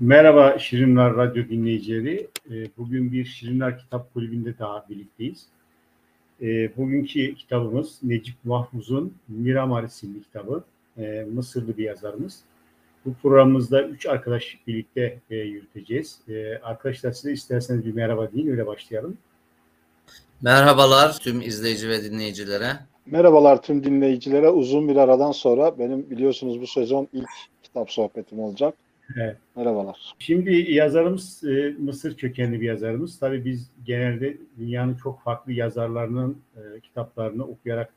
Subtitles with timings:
[0.00, 2.28] Merhaba Şirinler Radyo dinleyicileri.
[2.50, 5.46] Ee, bugün bir Şirinler Kitap Kulübü'nde daha birlikteyiz.
[6.42, 10.64] Ee, bugünkü kitabımız Necip Mahfuz'un Miramar isimli kitabı.
[10.98, 12.40] Ee, Mısırlı bir yazarımız.
[13.06, 16.20] Bu programımızda üç arkadaş birlikte e, yürüteceğiz.
[16.62, 19.16] Arkadaşlar size isterseniz bir merhaba deyin, öyle başlayalım.
[20.42, 22.72] Merhabalar tüm izleyici ve dinleyicilere.
[23.06, 24.48] Merhabalar tüm dinleyicilere.
[24.48, 27.28] Uzun bir aradan sonra benim biliyorsunuz bu sezon ilk
[27.62, 28.74] kitap sohbetim olacak.
[29.14, 29.36] Evet.
[29.56, 30.14] Merhabalar.
[30.18, 33.18] Şimdi yazarımız e, Mısır kökenli bir yazarımız.
[33.18, 37.92] Tabii biz genelde dünyanın çok farklı yazarlarının e, kitaplarını okuyarak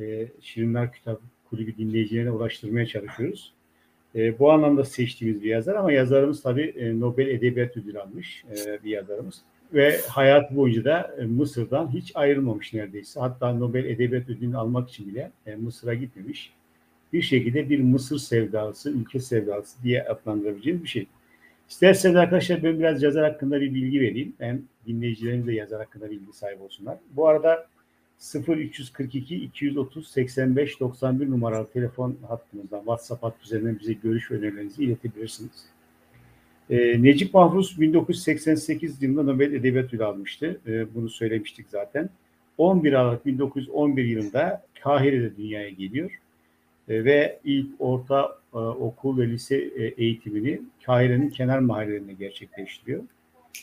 [0.00, 3.52] e, Şirinler Kitap Kulübü dinleyicilerine ulaştırmaya çalışıyoruz.
[4.14, 8.84] E, bu anlamda seçtiğimiz bir yazar ama yazarımız tabii e, Nobel Edebiyat Ödülü almış e,
[8.84, 9.42] bir yazarımız.
[9.74, 13.20] Ve hayat boyunca da e, Mısır'dan hiç ayrılmamış neredeyse.
[13.20, 16.52] Hatta Nobel Edebiyat Ödülünü almak için bile e, Mısır'a gitmemiş
[17.14, 21.06] bir şekilde bir Mısır sevdalısı, ülke sevdalısı diye adlandırabileceğimiz bir şey.
[21.68, 24.32] İsterseniz arkadaşlar ben biraz yazar hakkında bir bilgi vereyim.
[24.40, 26.98] Ben dinleyicilerimiz de yazar hakkında bilgi sahibi olsunlar.
[27.10, 27.66] Bu arada
[28.48, 35.66] 0342 230 85 91 numaralı telefon hattımızdan WhatsApp hattı üzerinden bize görüş önerilerinizi iletebilirsiniz.
[36.70, 40.60] Ee, Necip Mahfuz 1988 yılında Nobel Edebiyat Ödülü almıştı.
[40.66, 42.10] Ee, bunu söylemiştik zaten.
[42.58, 46.20] 11 Aralık 1911 yılında Kahire'de dünyaya geliyor.
[46.88, 53.02] E, ve ilk orta e, okul ve lise e, eğitimini Kahire'nin kenar mahallelerinde gerçekleştiriyor.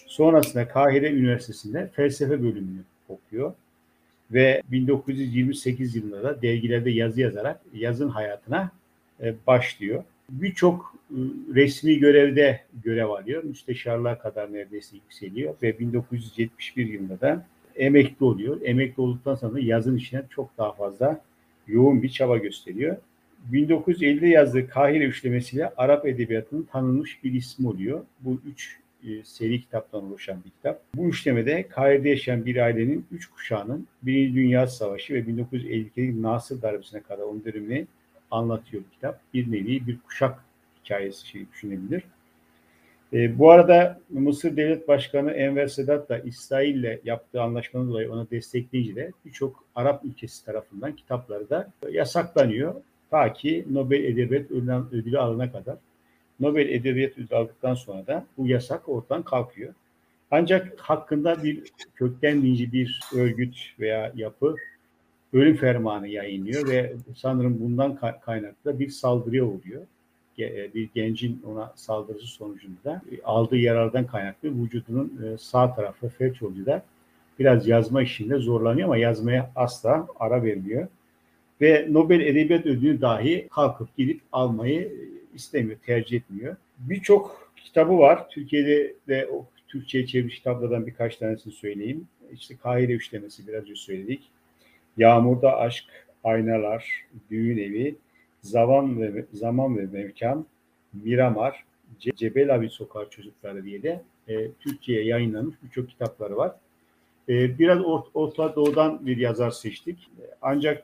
[0.07, 3.53] Sonrasında Kahire Üniversitesi'nde felsefe bölümünü okuyor
[4.31, 8.71] ve 1928 yılında da dergilerde yazı yazarak yazın hayatına
[9.47, 10.03] başlıyor.
[10.29, 10.95] Birçok
[11.53, 13.43] resmi görevde görev alıyor.
[13.43, 18.61] Müsteşarlığa kadar neredeyse yükseliyor ve 1971 yılında da emekli oluyor.
[18.63, 21.21] Emekli olduktan sonra yazın içine çok daha fazla
[21.67, 22.97] yoğun bir çaba gösteriyor.
[23.51, 28.05] 1950'de yazdığı Kahire üçlemesiyle Arap edebiyatının tanınmış bir ismi oluyor.
[28.19, 30.81] Bu üç e, seri kitaptan oluşan bir kitap.
[30.95, 37.01] Bu üçlemede Kahire'de yaşayan bir ailenin üç kuşağının Birinci Dünya Savaşı ve 1952'deki Nasır darbesine
[37.01, 37.87] kadar onun dönemini
[38.31, 39.19] anlatıyor bu kitap.
[39.33, 40.39] Bir nevi bir kuşak
[40.83, 42.03] hikayesi şey düşünebilir.
[43.13, 48.95] E, bu arada Mısır Devlet Başkanı Enver Sedat da İsrail'le yaptığı anlaşmanın dolayı ona destekleyince
[48.95, 52.75] de birçok Arap ülkesi tarafından kitapları da yasaklanıyor.
[53.11, 54.51] Ta ki Nobel Edebiyat
[54.91, 55.77] Ödülü alana kadar.
[56.39, 59.73] Nobel Edebiyat Ödülü aldıktan sonra da bu yasak ortadan kalkıyor.
[60.31, 61.63] Ancak hakkında bir
[61.95, 64.55] kökten dinci bir örgüt veya yapı
[65.33, 69.81] ölüm fermanı yayınlıyor ve sanırım bundan kaynaklı bir saldırıya uğruyor.
[70.39, 76.83] E, bir gencin ona saldırısı sonucunda aldığı yarardan kaynaklı vücudunun e, sağ tarafı felç da
[77.39, 80.87] biraz yazma işinde zorlanıyor ama yazmaya asla ara vermiyor
[81.61, 84.93] ve Nobel Edebiyat Ödülü dahi kalkıp gidip almayı
[85.33, 86.55] istemiyor, tercih etmiyor.
[86.79, 88.29] Birçok kitabı var.
[88.29, 92.07] Türkiye'de de o Türkçe'ye çevrilmiş kitaplardan birkaç tanesini söyleyeyim.
[92.33, 94.21] İşte Kahire Üçlemesi biraz önce söyledik.
[94.97, 95.85] Yağmurda Aşk,
[96.23, 97.95] Aynalar, Düğün Evi,
[98.41, 100.45] Zaman ve Zaman ve Mevkan,
[100.93, 101.63] Miramar,
[101.99, 106.51] Ce Cebel Abi Sokağı Çocukları diye de e, Türkçe'ye yayınlanmış birçok kitapları var.
[107.29, 107.79] E, biraz
[108.13, 110.09] Orta Doğu'dan bir yazar seçtik.
[110.41, 110.83] Ancak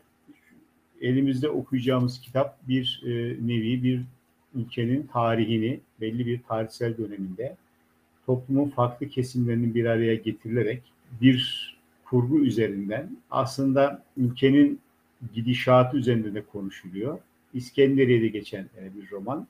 [1.01, 3.09] elimizde okuyacağımız kitap bir e,
[3.47, 4.01] nevi bir
[4.55, 7.55] ülkenin tarihini belli bir tarihsel döneminde
[8.25, 10.81] toplumun farklı kesimlerinin bir araya getirilerek
[11.21, 14.79] bir kurgu üzerinden aslında ülkenin
[15.33, 17.19] gidişatı üzerinde de konuşuluyor.
[17.53, 19.47] İskenderiye'de geçen e, bir roman.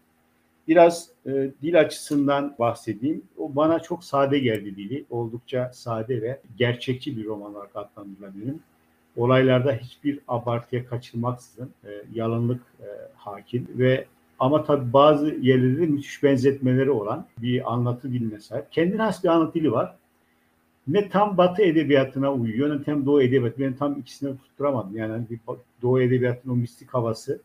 [0.67, 3.21] Biraz e, dil açısından bahsedeyim.
[3.37, 5.05] O bana çok sade geldi dili.
[5.09, 8.55] Oldukça sade ve gerçekçi bir roman olarak adlandırılabilir
[9.17, 14.05] olaylarda hiçbir abartıya kaçırmaksızın e, yalanlık e, hakim ve
[14.39, 18.71] ama tabii bazı yerlerde müthiş benzetmeleri olan bir anlatı diline sahip.
[18.71, 19.95] Kendine has bir anlatı dili var.
[20.87, 23.59] Ne tam Batı edebiyatına uyuyor ne tam Doğu edebiyatı.
[23.59, 24.97] Ben tam ikisini tutturamadım.
[24.97, 25.39] Yani bir
[25.81, 27.41] Doğu edebiyatının o mistik havası,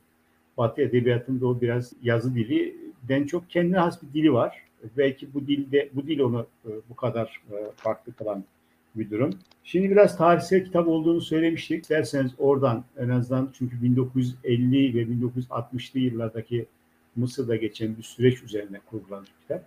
[0.58, 2.76] Batı edebiyatında o biraz yazı dili.
[3.08, 4.62] Ben çok kendine has bir dili var.
[4.96, 7.42] Belki bu dilde bu dil onu e, bu kadar
[7.76, 8.44] farklı kılan
[8.94, 9.30] bir durum.
[9.64, 11.90] Şimdi biraz tarihsel kitap olduğunu söylemiştik.
[11.90, 16.66] Derseniz oradan en azından çünkü 1950 ve 1960'lı yıllardaki
[17.16, 19.64] Mısır'da geçen bir süreç üzerine kurgulan bir kitap.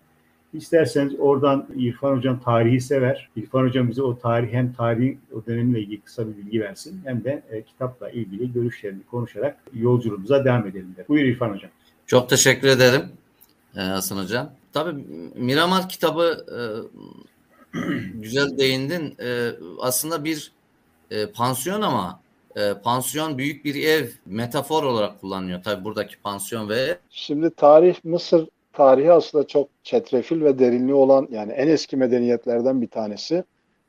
[0.53, 3.29] İsterseniz oradan İrfan Hocam tarihi sever.
[3.35, 7.23] İrfan Hocam bize o tarih hem tarihin o dönemle ilgili kısa bir bilgi versin hem
[7.23, 10.93] de e, kitapla ilgili görüşlerini konuşarak yolculuğumuza devam edelim.
[10.97, 11.07] Der.
[11.07, 11.71] Buyur İrfan Hocam.
[12.07, 13.01] Çok teşekkür ederim
[13.75, 14.51] e, Hasan Hocam.
[14.73, 15.03] Tabii
[15.35, 16.59] Miramar kitabı e,
[18.13, 19.15] güzel değindin.
[19.19, 19.49] E,
[19.79, 20.51] aslında bir
[21.11, 22.19] e, pansiyon ama
[22.55, 25.63] e, pansiyon büyük bir ev metafor olarak kullanılıyor.
[25.63, 31.51] Tabii buradaki pansiyon ve Şimdi tarih Mısır tarihi aslında çok çetrefil ve derinliği olan yani
[31.51, 33.43] en eski medeniyetlerden bir tanesi.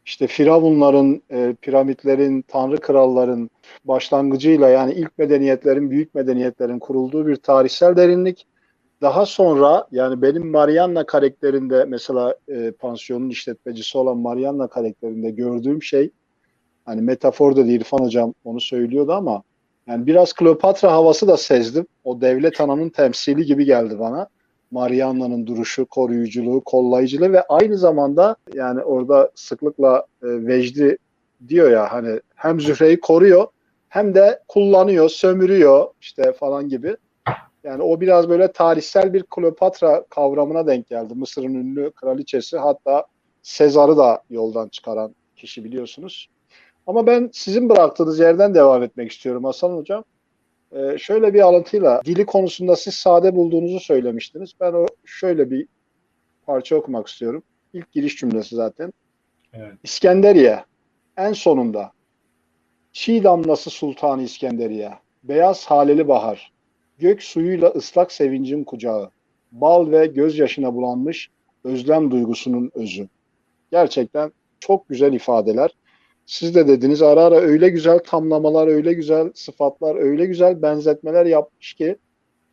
[0.06, 3.50] İşte firavunların, e, piramitlerin, tanrı kralların
[3.84, 8.46] başlangıcıyla yani ilk medeniyetlerin, büyük medeniyetlerin kurulduğu bir tarihsel derinlik.
[9.00, 16.10] Daha sonra yani benim Marianna karakterinde mesela e, pansiyonun işletmecisi olan Marianna karakterinde gördüğüm şey
[16.84, 19.42] hani metafor da değil İrfan hocam onu söylüyordu ama
[19.86, 21.86] yani biraz Kleopatra havası da sezdim.
[22.04, 24.28] O devlet ananın temsili gibi geldi bana.
[24.70, 30.98] Marianna'nın duruşu, koruyuculuğu, kollayıcılığı ve aynı zamanda yani orada sıklıkla e, Vecdi
[31.48, 33.46] diyor ya hani hem Zühre'yi koruyor
[33.88, 36.96] hem de kullanıyor, sömürüyor işte falan gibi.
[37.66, 41.14] Yani o biraz böyle tarihsel bir Kleopatra kavramına denk geldi.
[41.14, 43.06] Mısır'ın ünlü kraliçesi hatta
[43.42, 46.28] Sezar'ı da yoldan çıkaran kişi biliyorsunuz.
[46.86, 50.04] Ama ben sizin bıraktığınız yerden devam etmek istiyorum Hasan Hocam.
[50.72, 54.52] Ee, şöyle bir alıntıyla dili konusunda siz sade bulduğunuzu söylemiştiniz.
[54.60, 55.66] Ben o şöyle bir
[56.46, 57.42] parça okumak istiyorum.
[57.72, 58.92] İlk giriş cümlesi zaten.
[59.52, 59.74] Evet.
[59.82, 60.64] İskenderiye
[61.16, 61.92] en sonunda
[62.92, 64.92] Çiğ damlası Sultanı İskenderiye,
[65.24, 66.52] beyaz haleli bahar,
[66.98, 69.10] gök suyuyla ıslak sevincin kucağı,
[69.52, 71.30] bal ve gözyaşına bulanmış
[71.64, 73.08] özlem duygusunun özü.
[73.70, 75.70] Gerçekten çok güzel ifadeler.
[76.26, 81.74] Siz de dediniz ara ara öyle güzel tamlamalar, öyle güzel sıfatlar, öyle güzel benzetmeler yapmış
[81.74, 81.96] ki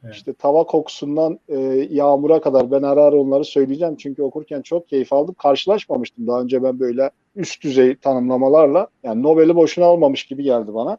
[0.04, 0.16] evet.
[0.16, 1.58] işte tava kokusundan e,
[1.90, 3.96] yağmura kadar ben ara ara onları söyleyeceğim.
[3.96, 5.36] Çünkü okurken çok keyif aldım.
[5.38, 8.88] Karşılaşmamıştım daha önce ben böyle üst düzey tanımlamalarla.
[9.04, 10.98] Yani Nobel'i boşuna almamış gibi geldi bana.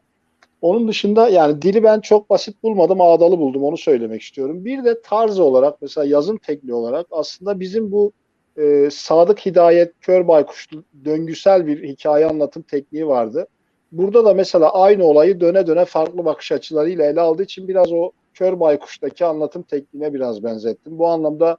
[0.64, 4.64] Onun dışında yani dili ben çok basit bulmadım, ağdalı buldum onu söylemek istiyorum.
[4.64, 8.12] Bir de tarz olarak mesela yazım tekniği olarak aslında bizim bu
[8.56, 10.68] e, Sadık Hidayet Kör Baykuş
[11.04, 13.46] döngüsel bir hikaye anlatım tekniği vardı.
[13.92, 18.10] Burada da mesela aynı olayı döne döne farklı bakış açılarıyla ele aldığı için biraz o
[18.34, 20.98] Kör Baykuş'taki anlatım tekniğine biraz benzettim.
[20.98, 21.56] Bu anlamda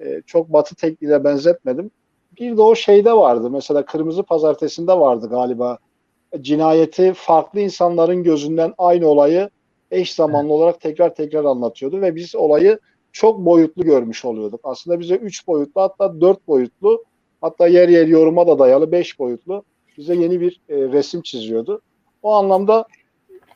[0.00, 1.90] e, çok batı tekniğine benzetmedim.
[2.40, 3.50] Bir de o şeyde vardı.
[3.50, 5.78] Mesela Kırmızı Pazartesi'nde vardı galiba.
[6.40, 9.50] Cinayeti farklı insanların gözünden aynı olayı
[9.90, 12.78] eş zamanlı olarak tekrar tekrar anlatıyordu ve biz olayı
[13.12, 14.60] çok boyutlu görmüş oluyorduk.
[14.64, 17.04] Aslında bize üç boyutlu hatta dört boyutlu
[17.40, 19.64] hatta yer yer yoruma da dayalı beş boyutlu
[19.98, 21.80] bize yeni bir e, resim çiziyordu.
[22.22, 22.84] O anlamda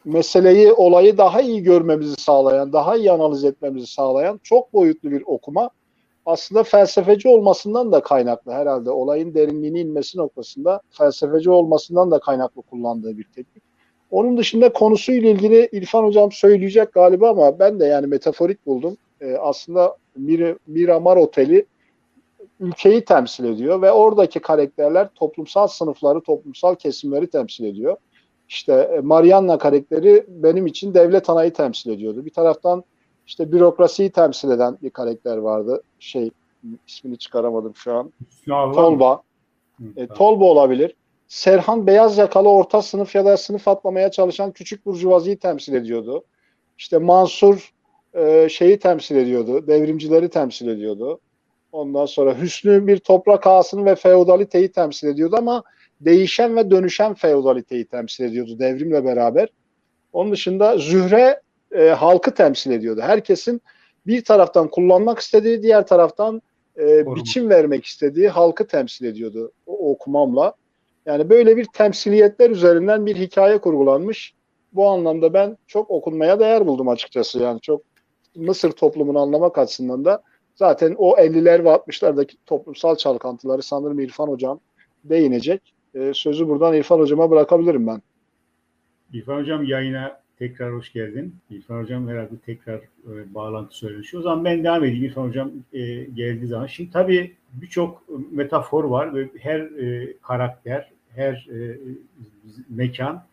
[0.04, 5.70] meseleyi, olayı daha iyi görmemizi sağlayan, daha iyi analiz etmemizi sağlayan çok boyutlu bir okuma
[6.26, 8.90] aslında felsefeci olmasından da kaynaklı herhalde.
[8.90, 13.62] Olayın derinliğine inmesi noktasında felsefeci olmasından da kaynaklı kullandığı bir teknik.
[14.10, 19.36] Onun dışında konusuyla ilgili İrfan Hocam söyleyecek galiba ama ben de yani metaforik buldum e,
[19.36, 21.66] aslında Mir Miramar Oteli
[22.60, 27.96] ülkeyi temsil ediyor ve oradaki karakterler toplumsal sınıfları, toplumsal kesimleri temsil ediyor.
[28.48, 32.24] İşte e, Marianna karakteri benim için devlet anayı temsil ediyordu.
[32.24, 32.84] Bir taraftan
[33.26, 35.82] işte bürokrasiyi temsil eden bir karakter vardı.
[35.98, 36.30] Şey
[36.86, 38.12] ismini çıkaramadım şu an.
[38.74, 39.22] Tolba.
[39.96, 40.94] E, Tolba olabilir.
[41.28, 46.24] Serhan beyaz yakalı orta sınıf ya da sınıf atlamaya çalışan küçük burjuvaziyi temsil ediyordu.
[46.78, 47.72] İşte Mansur
[48.14, 49.66] e, şeyi temsil ediyordu.
[49.66, 51.20] Devrimcileri temsil ediyordu.
[51.72, 55.62] Ondan sonra Hüsnü bir toprak ağasını ve feodaliteyi temsil ediyordu ama
[56.00, 59.48] değişen ve dönüşen feodaliteyi temsil ediyordu devrimle beraber.
[60.12, 61.40] Onun dışında Zühre
[61.74, 63.00] e, halkı temsil ediyordu.
[63.00, 63.62] Herkesin
[64.06, 66.42] bir taraftan kullanmak istediği, diğer taraftan
[66.78, 70.54] e, biçim vermek istediği halkı temsil ediyordu o okumamla.
[71.06, 74.34] Yani böyle bir temsiliyetler üzerinden bir hikaye kurgulanmış.
[74.72, 77.38] Bu anlamda ben çok okunmaya değer buldum açıkçası.
[77.38, 77.82] Yani çok
[78.36, 80.22] Mısır toplumunu anlamak açısından da
[80.54, 84.60] zaten o 50'ler ve 60'lardaki toplumsal çalkantıları sanırım İrfan Hocam
[85.04, 85.74] değinecek.
[85.94, 88.02] Ee, sözü buradan İrfan Hocam'a bırakabilirim ben.
[89.12, 91.34] İrfan Hocam yayına tekrar hoş geldin.
[91.50, 94.14] İrfan Hocam herhalde tekrar e, bağlantı söylemiş.
[94.14, 96.66] O zaman ben devam edeyim İrfan Hocam e, geldiği zaman.
[96.66, 101.78] Şimdi tabii birçok metafor var ve her e, karakter, her e,
[102.68, 103.24] mekan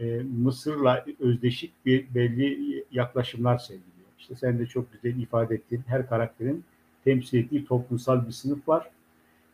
[0.00, 4.08] e, Mısır'la özdeşik bir belli yaklaşımlar sergiliyor.
[4.18, 5.82] İşte sen de çok güzel ifade ettin.
[5.86, 6.64] Her karakterin
[7.04, 8.90] temsil ettiği toplumsal bir sınıf var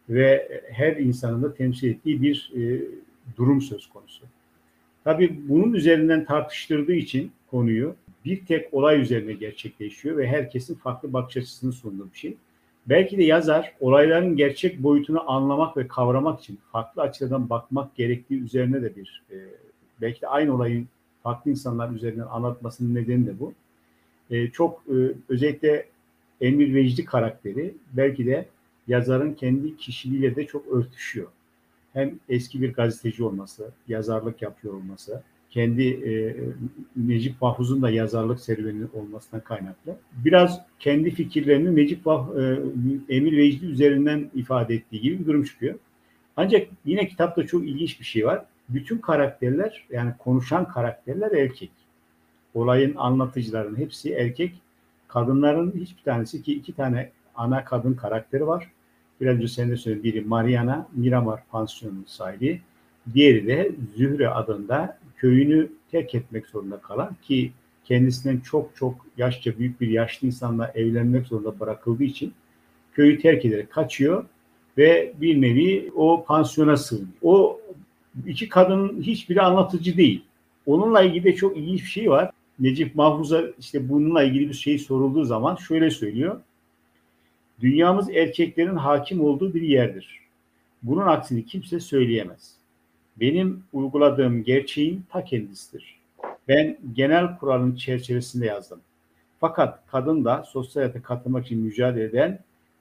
[0.09, 2.83] ve her insanın da temsil ettiği bir e,
[3.37, 4.25] durum söz konusu.
[5.05, 11.37] Tabii bunun üzerinden tartıştırdığı için konuyu bir tek olay üzerine gerçekleşiyor ve herkesin farklı bakış
[11.37, 12.37] açısını sunduğu bir şey.
[12.87, 18.83] Belki de yazar olayların gerçek boyutunu anlamak ve kavramak için farklı açıdan bakmak gerektiği üzerine
[18.83, 19.37] de bir e,
[20.01, 20.89] belki de aynı olayın
[21.23, 23.55] farklı insanlar üzerinden anlatmasının nedeni de bu
[24.31, 24.97] e, çok e,
[25.29, 25.87] özellikle
[26.41, 28.47] Emir Vecdi karakteri belki de
[28.89, 31.29] yazarın kendi kişiliğiyle de çok örtüşüyor.
[31.93, 36.37] Hem eski bir gazeteci olması, yazarlık yapıyor olması, kendi e,
[36.97, 39.97] Necip Mahfuz'un da yazarlık serüveni olmasına kaynaklı.
[40.25, 42.59] Biraz kendi fikirlerini Necip Vah, e,
[43.17, 45.75] Emir Vecdi üzerinden ifade ettiği gibi bir durum çıkıyor.
[46.37, 48.45] Ancak yine kitapta çok ilginç bir şey var.
[48.69, 51.71] Bütün karakterler yani konuşan karakterler erkek.
[52.55, 54.55] Olayın anlatıcıların hepsi erkek.
[55.09, 58.71] Kadınların hiçbir tanesi ki iki tane ana kadın karakteri var.
[59.21, 60.05] Biraz önce sen de söyledin.
[60.05, 62.61] Biri Mariana Miramar pansiyonunun sahibi.
[63.15, 67.53] Diğeri de Zühre adında köyünü terk etmek zorunda kalan ki
[67.85, 72.33] kendisinden çok çok yaşça büyük bir yaşlı insanla evlenmek zorunda bırakıldığı için
[72.93, 74.25] köyü terk ederek kaçıyor
[74.79, 77.09] ve bir nevi o pansiyona sığınıyor.
[77.23, 77.61] O
[78.27, 80.25] iki kadının hiçbiri anlatıcı değil.
[80.67, 82.31] Onunla ilgili de çok ilginç bir şey var.
[82.59, 86.41] Necip Mahfuz'a işte bununla ilgili bir şey sorulduğu zaman şöyle söylüyor.
[87.61, 90.21] Dünyamız erkeklerin hakim olduğu bir yerdir.
[90.83, 92.55] Bunun aksini kimse söyleyemez.
[93.17, 96.01] Benim uyguladığım gerçeğin ta kendisidir.
[96.49, 98.81] Ben genel kuralın çerçevesinde yazdım.
[99.41, 102.39] Fakat kadın da sosyal hayata katılmak için mücadele eden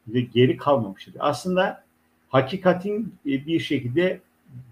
[0.07, 1.15] ve geri kalmamıştır.
[1.19, 1.83] Aslında
[2.29, 4.19] hakikatin e, bir şekilde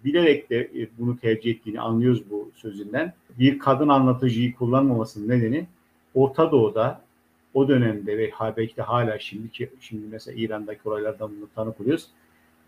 [0.06, 3.14] bilerek de e, bunu tercih ettiğini anlıyoruz bu sözünden.
[3.40, 5.68] Bir kadın anlatıcıyı kullanmamasının nedeni
[6.16, 7.02] Orta Doğu'da
[7.54, 12.08] o dönemde ve belki de hala şimdiki şimdi mesela İran'daki olaylardan bunu tanık oluyoruz.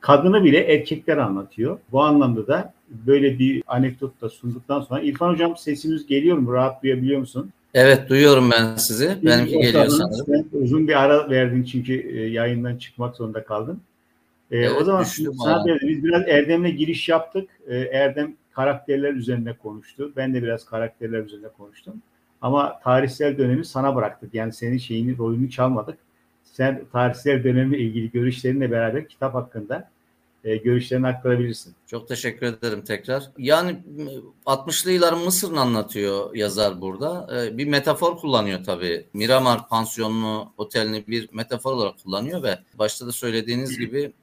[0.02, 1.80] Kadını bile erkekler anlatıyor.
[1.92, 6.54] Bu anlamda da böyle bir anekdot da sunduktan sonra İrfan Hocam sesimiz geliyor mu?
[6.54, 7.52] Rahat duyabiliyor musun?
[7.74, 9.18] Evet duyuyorum ben sizi.
[9.24, 10.26] Benimki o geliyor sanırım.
[10.26, 13.82] Sen uzun bir ara verdin çünkü e, yayından çıkmak zorunda kaldın.
[14.52, 17.50] E, Evet, o zaman sana biz biraz Erdem'le giriş yaptık.
[17.68, 20.14] E, Erdem karakterler üzerinde konuştu.
[20.16, 21.94] Ben de biraz karakterler üzerinde konuştum.
[22.42, 24.34] Ama tarihsel dönemi sana bıraktık.
[24.34, 26.00] Yani senin şeyini, rolünü çalmadık.
[26.44, 29.90] Sen tarihsel dönemle ilgili görüşlerinle beraber kitap hakkında
[30.44, 31.76] e, görüşlerini aktarabilirsin.
[31.88, 33.24] Çok teşekkür ederim tekrar.
[33.38, 34.12] Yani m,
[34.46, 37.28] 60'lı yılların Mısır'ını anlatıyor yazar burada.
[37.46, 39.06] Ee, Bir metafor kullanıyor tabii.
[39.14, 44.14] Miramar pansiyonunu, otelini bir metafor olarak kullanıyor ve başta da söylediğiniz gibi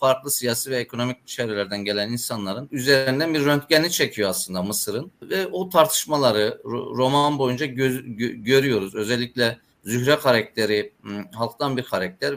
[0.00, 5.10] farklı siyasi ve ekonomik çevrelerden gelen insanların üzerinden bir röntgeni çekiyor aslında Mısır'ın.
[5.22, 8.94] Ve o tartışmaları ro- roman boyunca göz- gö- görüyoruz.
[8.94, 10.92] Özellikle Zühre karakteri
[11.34, 12.34] halktan bir karakter,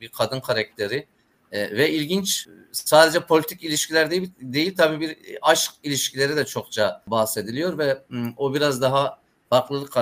[0.00, 1.06] bir kadın karakteri
[1.52, 7.78] e, ve ilginç sadece politik ilişkiler değil, değil tabii bir aşk ilişkileri de çokça bahsediliyor
[7.78, 8.02] ve
[8.36, 9.18] o biraz daha
[9.50, 9.92] farklılık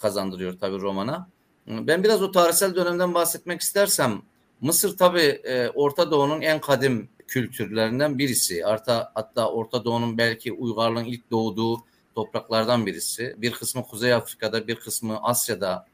[0.00, 1.28] kazandırıyor tabii romana.
[1.66, 4.22] Ben biraz o tarihsel dönemden bahsetmek istersem
[4.60, 8.62] Mısır tabii e, Orta Doğu'nun en kadim kültürlerinden birisi.
[8.62, 11.84] Hatta, hatta Orta Doğu'nun belki uygarlığın ilk doğduğu
[12.14, 13.34] topraklardan birisi.
[13.38, 15.86] Bir kısmı Kuzey Afrika'da, bir kısmı Asya'da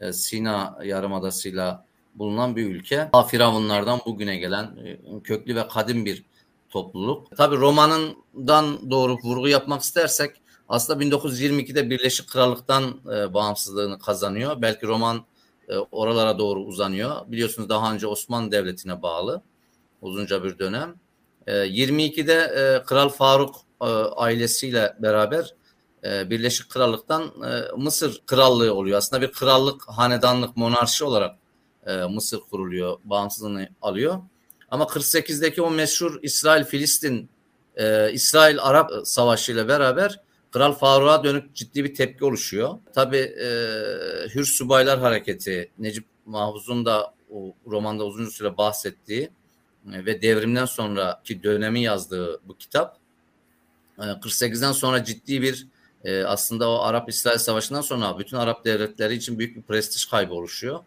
[0.00, 3.08] e, Sina Yarımadası'yla bulunan bir ülke.
[3.12, 6.24] Ta Firavunlardan bugüne gelen e, köklü ve kadim bir
[6.70, 7.36] topluluk.
[7.36, 10.36] Tabii romanından doğru vurgu yapmak istersek
[10.68, 14.62] aslında 1922'de Birleşik Krallık'tan e, bağımsızlığını kazanıyor.
[14.62, 15.24] Belki roman
[15.68, 17.16] e, oralara doğru uzanıyor.
[17.26, 19.42] Biliyorsunuz daha önce Osmanlı Devleti'ne bağlı
[20.00, 20.94] uzunca bir dönem.
[21.46, 25.54] E, 22'de e, Kral Faruk e, ailesiyle beraber
[26.04, 28.98] e, Birleşik Krallık'tan e, Mısır Krallığı oluyor.
[28.98, 31.39] Aslında bir krallık, hanedanlık, monarşi olarak
[31.86, 34.18] e, Mısır kuruluyor, bağımsızlığını alıyor.
[34.70, 37.28] Ama 48'deki o meşhur İsrail-Filistin,
[37.76, 40.20] e, İsrail-Arap Savaşı ile beraber
[40.52, 42.78] Kral Faruk'a dönük ciddi bir tepki oluşuyor.
[42.94, 43.48] Tabii e,
[44.34, 49.30] Hür Subaylar Hareketi, Necip Mahfuz'un da o romanda uzun süre bahsettiği
[49.92, 52.98] e, ve devrimden sonraki dönemi yazdığı bu kitap
[53.98, 55.66] e, 48'den sonra ciddi bir
[56.04, 60.80] e, aslında o Arap-İsrail Savaşı'ndan sonra bütün Arap devletleri için büyük bir prestij kaybı oluşuyor.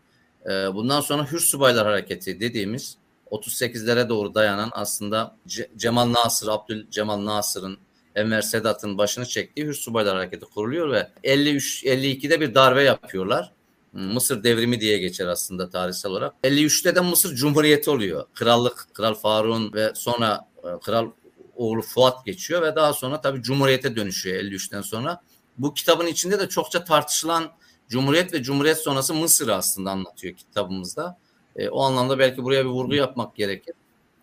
[0.45, 2.97] E, bundan sonra Hür Subaylar Hareketi dediğimiz
[3.31, 7.77] 38'lere doğru dayanan aslında Ce- Cemal Nasır, Abdül Cemal Nasır'ın
[8.15, 13.51] Enver Sedat'ın başını çektiği Hür Subaylar Hareketi kuruluyor ve 53 52'de bir darbe yapıyorlar.
[13.93, 16.33] Mısır devrimi diye geçer aslında tarihsel olarak.
[16.43, 18.25] 53'te de Mısır Cumhuriyeti oluyor.
[18.33, 21.11] Krallık, Kral Faruk'un ve sonra e, Kral
[21.55, 25.21] oğlu Fuat geçiyor ve daha sonra tabii Cumhuriyete dönüşüyor 53'ten sonra.
[25.57, 27.51] Bu kitabın içinde de çokça tartışılan
[27.93, 31.17] Cumhuriyet ve Cumhuriyet sonrası Mısır'ı aslında anlatıyor kitabımızda.
[31.55, 33.73] E, o anlamda belki buraya bir vurgu yapmak gerekir.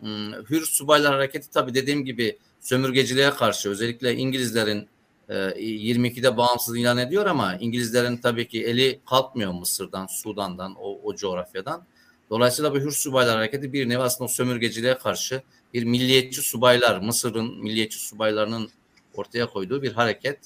[0.00, 4.88] Hmm, Hür Subaylar Hareketi tabii dediğim gibi sömürgeciliğe karşı özellikle İngilizlerin
[5.28, 11.14] e, 22'de bağımsız ilan ediyor ama İngilizlerin tabii ki eli kalkmıyor Mısır'dan, Sudan'dan, o, o
[11.14, 11.82] coğrafyadan.
[12.30, 15.42] Dolayısıyla bu Hür Subaylar Hareketi bir nevi aslında sömürgeciliğe karşı
[15.74, 18.70] bir milliyetçi subaylar, Mısır'ın milliyetçi subaylarının
[19.14, 20.38] ortaya koyduğu bir hareket.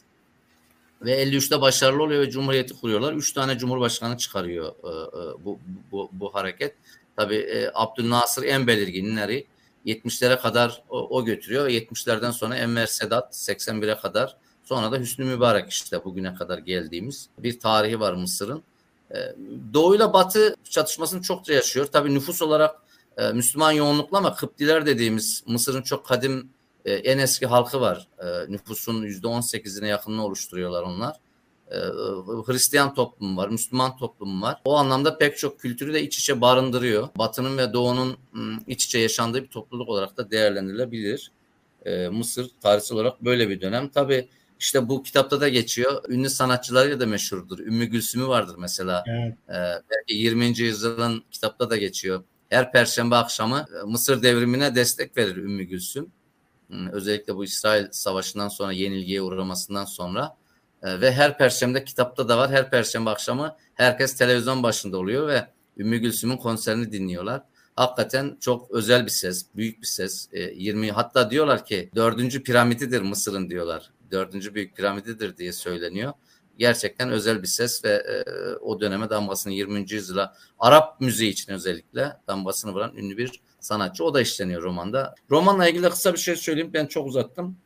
[1.03, 3.13] Ve 53'te başarılı oluyor ve Cumhuriyeti kuruyorlar.
[3.13, 5.59] Üç tane Cumhurbaşkanı çıkarıyor e, e, bu,
[5.93, 6.75] bu, bu hareket.
[7.17, 9.47] Tabii e, Abdülnasır en belirginleri
[9.87, 15.25] 70'lere kadar o, o götürüyor ve 70'lerden sonra Enver Sedat 81'e kadar Sonra da Hüsnü
[15.25, 18.63] Mübarek işte bugüne kadar geldiğimiz bir tarihi var Mısır'ın.
[19.15, 19.17] E,
[19.75, 21.87] Doğu ile Batı çatışmasını çokça yaşıyor.
[21.87, 22.77] Tabii nüfus olarak
[23.17, 26.51] e, Müslüman yoğunlukla ama Kıptiler dediğimiz Mısır'ın çok kadim
[26.85, 28.09] e, en eski halkı var.
[28.19, 31.17] E, nüfusun %18'ine yakınını oluşturuyorlar onlar.
[31.71, 31.77] E,
[32.47, 34.61] Hristiyan toplumu var, Müslüman toplumu var.
[34.65, 37.09] O anlamda pek çok kültürü de iç içe barındırıyor.
[37.19, 38.17] Batı'nın ve Doğu'nun
[38.67, 41.31] iç içe yaşandığı bir topluluk olarak da değerlendirilebilir.
[41.87, 43.89] E, Mısır tarihsel olarak böyle bir dönem.
[43.89, 44.29] Tabii
[44.61, 46.05] işte bu kitapta da geçiyor.
[46.09, 47.59] Ünlü sanatçılarıyla da meşhurdur.
[47.59, 49.05] Ümmü Gülsüm'ü vardır mesela.
[49.07, 49.35] Evet.
[49.49, 50.59] Ee, belki 20.
[50.59, 52.25] yüzyılın kitapta da geçiyor.
[52.49, 56.11] Her perşembe akşamı Mısır devrimine destek verir Ümmü Gülsüm.
[56.93, 60.37] Özellikle bu İsrail Savaşı'ndan sonra yenilgiye uğramasından sonra
[60.83, 62.51] e, ve her perşembe kitapta da var.
[62.51, 65.47] Her perşembe akşamı herkes televizyon başında oluyor ve
[65.79, 67.43] Ümmü Gülsüm'ün konserini dinliyorlar.
[67.77, 70.29] Hakikaten çok özel bir ses, büyük bir ses.
[70.55, 73.91] 20 e, hatta diyorlar ki dördüncü piramididir Mısır'ın diyorlar.
[74.11, 76.13] Dördüncü büyük piramididir diye söyleniyor.
[76.59, 78.25] Gerçekten özel bir ses ve e,
[78.57, 79.93] o döneme damgasını 20.
[79.93, 84.05] yüzyıla Arap müziği için özellikle damgasını vuran ünlü bir sanatçı.
[84.05, 85.15] O da işleniyor romanda.
[85.31, 86.71] Romanla ilgili kısa bir şey söyleyeyim.
[86.75, 87.57] Ben çok uzattım.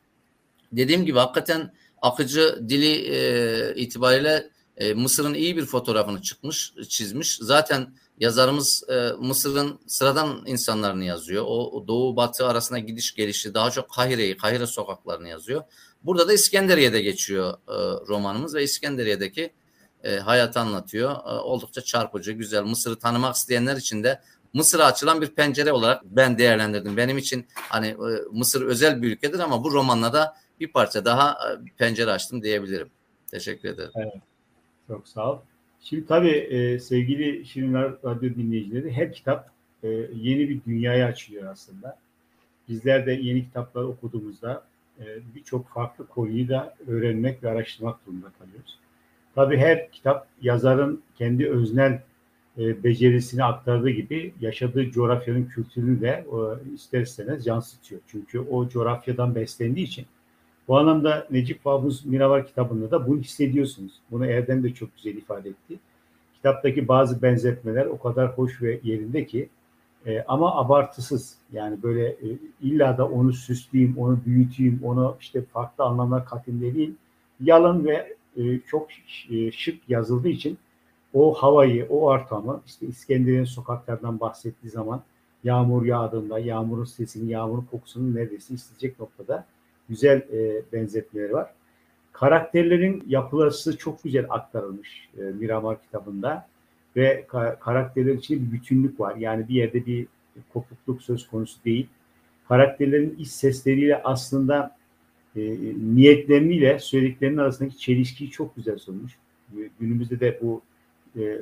[0.71, 7.37] Dediğim gibi hakikaten akıcı dili e, itibariyle e, Mısır'ın iyi bir fotoğrafını çıkmış, çizmiş.
[7.41, 11.43] Zaten yazarımız e, Mısır'ın sıradan insanlarını yazıyor.
[11.47, 15.63] O, o doğu batı arasında gidiş gelişi daha çok Kahire'yi, Kahire sokaklarını yazıyor.
[16.03, 17.73] Burada da İskenderiye'de geçiyor e,
[18.07, 19.53] romanımız ve İskenderiye'deki
[20.03, 21.11] e, hayatı anlatıyor.
[21.11, 22.63] E, oldukça çarpıcı, güzel.
[22.63, 24.21] Mısır'ı tanımak isteyenler için de
[24.53, 26.97] Mısır'a açılan bir pencere olarak ben değerlendirdim.
[26.97, 27.95] Benim için hani e,
[28.31, 31.37] Mısır özel bir ülkedir ama bu romanla da bir parça daha
[31.77, 32.89] pencere açtım diyebilirim.
[33.31, 33.91] Teşekkür ederim.
[33.95, 34.13] Evet.
[34.87, 35.39] Çok sağ ol.
[35.83, 39.51] Şimdi tabii sevgili Şirinler Radyo dinleyicileri her kitap
[40.13, 41.97] yeni bir dünyaya açıyor aslında.
[42.69, 44.63] Bizler de yeni kitaplar okuduğumuzda
[45.35, 48.79] birçok farklı konuyu da öğrenmek ve araştırmak durumunda kalıyoruz.
[49.35, 52.01] Tabii her kitap yazarın kendi öznel
[52.57, 58.01] e, becerisini aktardığı gibi yaşadığı coğrafyanın kültürünü de e, ister istemez yansıtıyor.
[58.07, 60.05] Çünkü o coğrafyadan beslendiği için.
[60.67, 63.91] Bu anlamda Necip Fahbuz Miravar kitabında da bunu hissediyorsunuz.
[64.11, 65.79] Bunu Erdem de çok güzel ifade etti.
[66.35, 69.49] Kitaptaki bazı benzetmeler o kadar hoş ve yerinde ki
[70.05, 71.35] e, ama abartısız.
[71.51, 72.27] Yani böyle e,
[72.61, 76.95] illa da onu süsleyeyim, onu büyüteyim, onu işte farklı anlamlar katayım değil.
[77.41, 78.87] Yalın ve e, çok
[79.29, 80.57] e, şık yazıldığı için
[81.13, 85.01] o havayı, o ortamı işte İskender'in sokaklardan bahsettiği zaman
[85.43, 89.45] yağmur yağdığında yağmurun sesini, yağmurun kokusunu neredeyse isteyecek noktada
[89.89, 91.53] güzel e, benzetmeleri var.
[92.11, 96.47] Karakterlerin yapısı çok güzel aktarılmış e, Miramar kitabında
[96.99, 99.15] ve ka- karakterler için bir bütünlük var.
[99.15, 100.07] Yani bir yerde bir
[100.53, 101.87] kopukluk söz konusu değil.
[102.47, 104.75] Karakterlerin iç sesleriyle aslında
[105.35, 105.41] e,
[105.95, 109.17] niyetleriyle söylediklerinin arasındaki çelişkiyi çok güzel sunmuş.
[109.79, 110.61] Günümüzde de bu
[111.17, 111.37] e,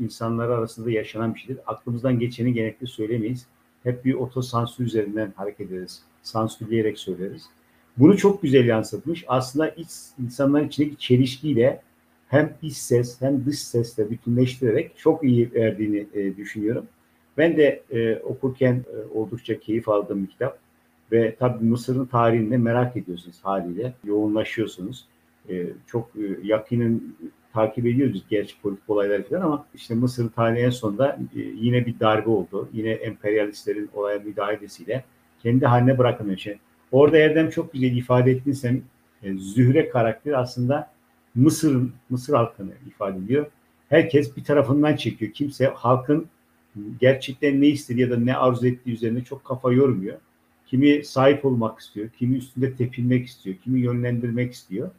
[0.00, 1.58] insanlar arasında yaşanan bir şeydir.
[1.66, 3.46] Aklımızdan geçeni genellikle söylemeyiz.
[3.82, 6.02] Hep bir otosansür üzerinden hareket ederiz.
[6.22, 7.46] Sansürleyerek söyleriz.
[7.96, 9.24] Bunu çok güzel yansıtmış.
[9.28, 9.88] Aslında iç,
[10.22, 11.82] insanların içindeki çelişkiyle
[12.32, 16.86] hem iç ses hem dış sesle bütünleştirerek çok iyi verdiğini e, düşünüyorum.
[17.38, 20.58] Ben de e, okurken e, oldukça keyif aldığım bir kitap.
[21.12, 23.92] Ve tabii Mısır'ın tarihini merak ediyorsunuz haliyle.
[24.04, 25.06] Yoğunlaşıyorsunuz.
[25.48, 27.16] E, çok e, yakının
[27.52, 32.00] takip ediyoruz gerçi politik olayları falan ama işte Mısır tarihi en sonunda e, yine bir
[32.00, 32.68] darbe oldu.
[32.72, 35.04] Yine emperyalistlerin olaya müdahalesiyle
[35.42, 36.40] kendi haline bırakamıyor.
[36.92, 38.82] Orada Erdem çok güzel ifade ettin sen.
[39.22, 40.92] E, Zühre karakteri aslında
[41.34, 43.46] Mısır Mısır halkını ifade ediyor.
[43.88, 45.32] Herkes bir tarafından çekiyor.
[45.32, 46.26] Kimse halkın
[47.00, 50.18] gerçekten ne istediği ya da ne arzu ettiği üzerine çok kafa yormuyor.
[50.66, 54.90] Kimi sahip olmak istiyor, kimi üstünde tepinmek istiyor, kimi yönlendirmek istiyor.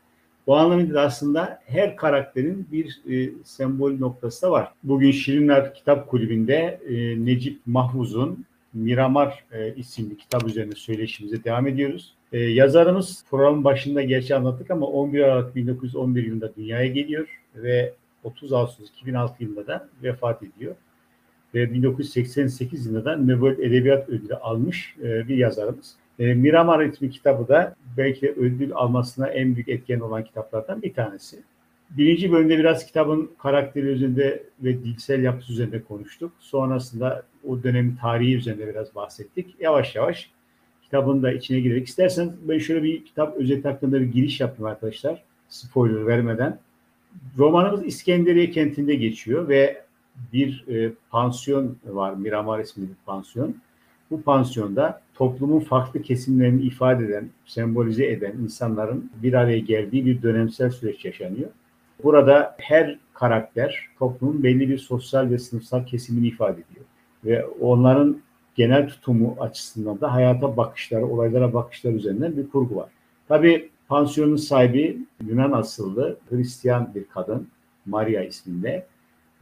[0.47, 4.73] Bu anlamda aslında her karakterin bir e, sembol noktası da var.
[4.83, 12.13] Bugün Şirinler Kitap Kulübü'nde e, Necip Mahfuz'un Miramar e, isimli kitap üzerine söyleşimize devam ediyoruz.
[12.33, 17.93] E, yazarımız programın başında gerçi anlattık ama 11 Aralık 1911 yılında dünyaya geliyor ve
[18.23, 20.75] 30 Ağustos 2006 yılında da vefat ediyor.
[21.53, 25.95] Ve 1988 yılında da Nobel Edebiyat Ödülü almış e, bir yazarımız.
[26.19, 31.43] E, Miramar ismi kitabı da belki ödül almasına en büyük etken olan kitaplardan bir tanesi.
[31.89, 36.31] Birinci bölümde biraz kitabın karakteri üzerinde ve dilsel yapısı üzerinde konuştuk.
[36.39, 39.55] Sonrasında o dönemin tarihi üzerinde biraz bahsettik.
[39.59, 40.29] Yavaş yavaş
[40.93, 41.87] kitabın da içine girerek.
[41.87, 45.23] istersen ben şöyle bir kitap özet hakkında bir giriş yaptım arkadaşlar.
[45.49, 46.59] Spoiler vermeden.
[47.37, 49.83] Romanımız İskenderiye kentinde geçiyor ve
[50.33, 52.13] bir e, pansiyon var.
[52.13, 53.55] Miramar isminde bir pansiyon.
[54.11, 60.69] bu pansiyonda toplumun farklı kesimlerini ifade eden, sembolize eden insanların bir araya geldiği bir dönemsel
[60.69, 61.49] süreç yaşanıyor.
[62.03, 66.85] Burada her karakter toplumun belli bir sosyal ve sınıfsal kesimini ifade ediyor.
[67.25, 68.17] Ve onların
[68.55, 72.89] genel tutumu açısından da hayata bakışları, olaylara bakışları üzerinden bir kurgu var.
[73.27, 77.47] Tabii pansiyonun sahibi Yunan asıllı Hristiyan bir kadın,
[77.85, 78.85] Maria isminde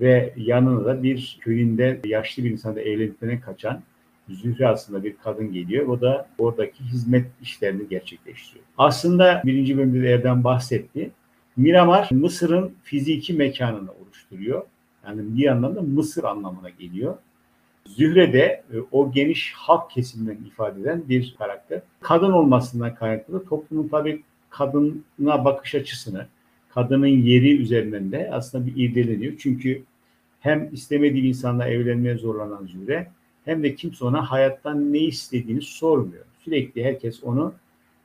[0.02, 3.82] ve yanına da bir köyünde yaşlı bir insanda evlendiklerine kaçan
[4.30, 5.88] Zühre aslında bir kadın geliyor.
[5.88, 8.66] O da oradaki hizmet işlerini gerçekleştiriyor.
[8.78, 11.12] Aslında birinci bölümde de Erdem bahsetti.
[11.58, 14.64] Miramar Mısır'ın fiziki mekanını oluşturuyor.
[15.08, 17.18] Yani bir yandan da Mısır anlamına geliyor.
[17.86, 21.82] Zühre de e, o geniş halk kesiminden ifade eden bir karakter.
[22.02, 26.28] Kadın olmasından kaynaklı toplumun tabii kadına bakış açısını,
[26.70, 29.34] kadının yeri üzerinden de aslında bir irdeleniyor.
[29.40, 29.84] Çünkü
[30.40, 33.12] hem istemediği insanla evlenmeye zorlanan Zühre
[33.46, 36.26] hem de kimse ona hayattan ne istediğini sormuyor.
[36.40, 37.54] Sürekli herkes onu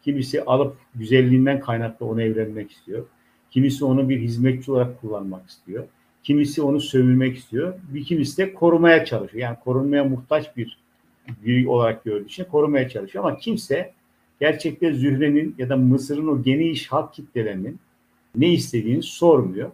[0.02, 3.04] kimisi alıp güzelliğinden kaynaklı ona evlenmek istiyor.
[3.50, 5.84] Kimisi onu bir hizmetçi olarak kullanmak istiyor.
[6.26, 7.74] Kimisi onu sövülmek istiyor.
[7.88, 9.42] Bir kimisi de korumaya çalışıyor.
[9.42, 10.78] Yani korunmaya muhtaç bir
[11.28, 13.24] biri olarak gördüğü için korumaya çalışıyor.
[13.24, 13.92] Ama kimse
[14.40, 17.78] gerçekte Zühre'nin ya da Mısır'ın o geniş halk kitlelerinin
[18.36, 19.70] ne istediğini sormuyor.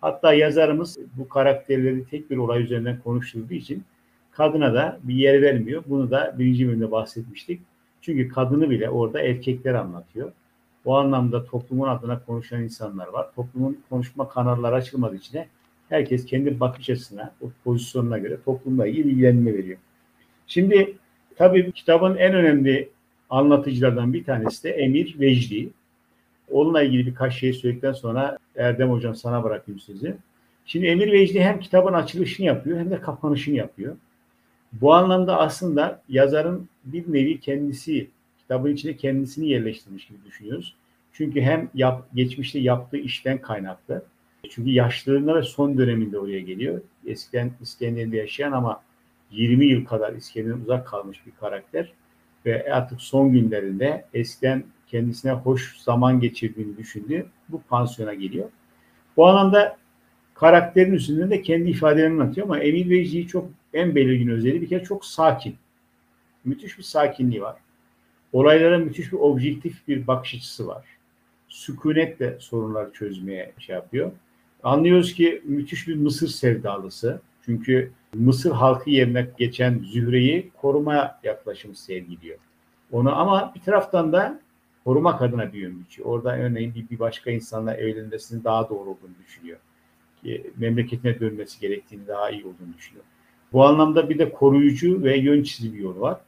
[0.00, 3.84] Hatta yazarımız bu karakterleri tek bir olay üzerinden konuşturduğu için
[4.30, 5.82] kadına da bir yer vermiyor.
[5.86, 7.60] Bunu da birinci bölümde bahsetmiştik.
[8.00, 10.32] Çünkü kadını bile orada erkekler anlatıyor.
[10.84, 13.26] O anlamda toplumun adına konuşan insanlar var.
[13.36, 15.40] Toplumun konuşma kanalları açılmadığı için
[15.88, 19.78] herkes kendi bakış açısına, o pozisyonuna göre toplumla ilgili ilgilenme veriyor.
[20.46, 20.96] Şimdi
[21.36, 22.88] tabii kitabın en önemli
[23.30, 25.70] anlatıcılardan bir tanesi de Emir Vecdi.
[26.50, 30.16] Onunla ilgili birkaç şey söyledikten sonra Erdem Hocam sana bırakayım sizi.
[30.66, 33.96] Şimdi Emir Vecdi hem kitabın açılışını yapıyor hem de kapanışını yapıyor.
[34.72, 40.74] Bu anlamda aslında yazarın bir nevi kendisi kitabın içine kendisini yerleştirmiş gibi düşünüyoruz.
[41.12, 44.02] Çünkü hem yap, geçmişte yaptığı işten kaynaklı.
[44.50, 46.80] Çünkü yaşlılığında ve son döneminde oraya geliyor.
[47.06, 48.82] Eskiden İskender'de yaşayan ama
[49.30, 51.92] 20 yıl kadar İskender'den uzak kalmış bir karakter.
[52.46, 58.48] Ve artık son günlerinde eskiden kendisine hoş zaman geçirdiğini düşündüğü bu pansiyona geliyor.
[59.16, 59.76] Bu anlamda
[60.34, 64.84] karakterin üstünde de kendi ifadelerini anlatıyor ama Emil Vecdi'yi çok en belirgin özelliği bir kere
[64.84, 65.56] çok sakin.
[66.44, 67.56] Müthiş bir sakinliği var.
[68.32, 70.84] Olaylara müthiş bir objektif bir bakış açısı var.
[71.48, 74.12] Sükunetle sorunları çözmeye şey yapıyor.
[74.62, 77.20] Anlıyoruz ki müthiş bir Mısır sevdalısı.
[77.44, 82.38] Çünkü Mısır halkı yerine geçen Zühre'yi koruma yaklaşımı sergiliyor.
[82.92, 84.40] Onu ama bir taraftan da
[84.84, 86.08] korumak adına bir biçiyor.
[86.08, 89.58] Orada örneğin bir, başka insanla evlenmesinin daha doğru olduğunu düşünüyor.
[90.22, 93.04] Ki memleketine dönmesi gerektiğini daha iyi olduğunu düşünüyor.
[93.52, 96.20] Bu anlamda bir de koruyucu ve yön çizici bir yolu var.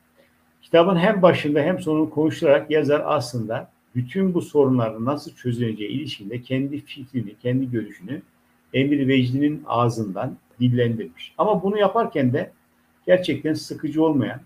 [0.63, 6.81] Kitabın hem başında hem sonunu konuşturarak yazar aslında bütün bu sorunların nasıl çözüleceği ilişkinde kendi
[6.81, 8.23] fikrini, kendi görüşünü
[8.75, 11.35] Emir Vecdi'nin ağzından dillendirmiş.
[11.39, 12.53] Ama bunu yaparken de
[13.07, 14.41] gerçekten sıkıcı olmayan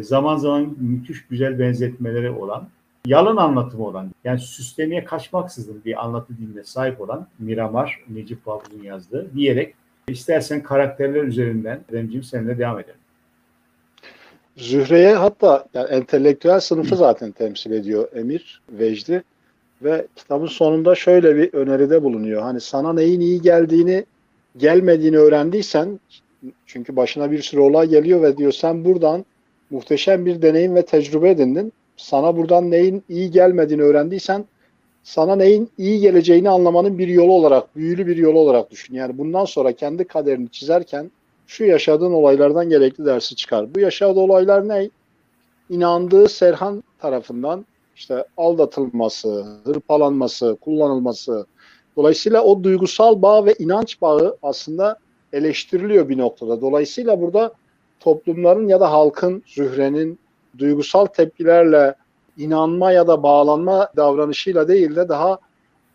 [0.00, 2.68] zaman zaman müthiş güzel benzetmeleri olan,
[3.06, 9.34] yalın anlatımı olan, yani süslemeye kaçmaksızın bir anlatı diline sahip olan Miramar, Necip Fazıl'ın yazdığı
[9.34, 9.74] diyerek
[10.08, 12.97] istersen karakterler üzerinden Remcim seninle devam edelim.
[14.58, 19.22] Zühre'ye hatta yani entelektüel sınıfı zaten temsil ediyor Emir Vecdi
[19.82, 22.42] ve kitabın sonunda şöyle bir öneride bulunuyor.
[22.42, 24.04] Hani sana neyin iyi geldiğini
[24.56, 26.00] gelmediğini öğrendiysen
[26.66, 29.24] çünkü başına bir sürü olay geliyor ve diyor sen buradan
[29.70, 31.72] muhteşem bir deneyim ve tecrübe edindin.
[31.96, 34.44] Sana buradan neyin iyi gelmediğini öğrendiysen
[35.02, 38.94] sana neyin iyi geleceğini anlamanın bir yolu olarak, büyülü bir yolu olarak düşün.
[38.94, 41.10] Yani bundan sonra kendi kaderini çizerken
[41.48, 43.74] şu yaşadığın olaylardan gerekli dersi çıkar.
[43.74, 44.90] Bu yaşadığı olaylar ne?
[45.70, 51.46] İnandığı Serhan tarafından işte aldatılması, hırpalanması, kullanılması.
[51.96, 54.98] Dolayısıyla o duygusal bağ ve inanç bağı aslında
[55.32, 56.60] eleştiriliyor bir noktada.
[56.60, 57.52] Dolayısıyla burada
[58.00, 60.18] toplumların ya da halkın, zührenin
[60.58, 61.94] duygusal tepkilerle
[62.36, 65.38] inanma ya da bağlanma davranışıyla değil de daha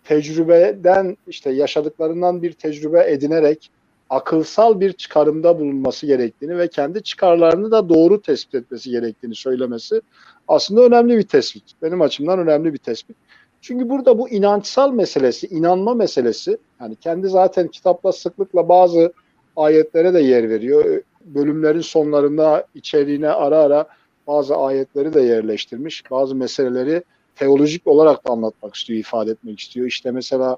[0.03, 3.71] tecrübeden işte yaşadıklarından bir tecrübe edinerek
[4.15, 10.01] akılsal bir çıkarımda bulunması gerektiğini ve kendi çıkarlarını da doğru tespit etmesi gerektiğini söylemesi
[10.47, 11.63] aslında önemli bir tespit.
[11.81, 13.17] Benim açımdan önemli bir tespit.
[13.61, 19.13] Çünkü burada bu inançsal meselesi, inanma meselesi, yani kendi zaten kitapla sıklıkla bazı
[19.55, 21.01] ayetlere de yer veriyor.
[21.25, 23.87] Bölümlerin sonlarında içeriğine ara ara
[24.27, 26.11] bazı ayetleri de yerleştirmiş.
[26.11, 27.03] Bazı meseleleri
[27.35, 29.87] teolojik olarak da anlatmak istiyor, ifade etmek istiyor.
[29.87, 30.57] İşte mesela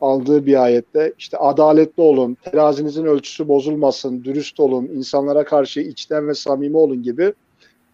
[0.00, 6.34] aldığı bir ayette işte adaletli olun, terazinizin ölçüsü bozulmasın, dürüst olun, insanlara karşı içten ve
[6.34, 7.32] samimi olun gibi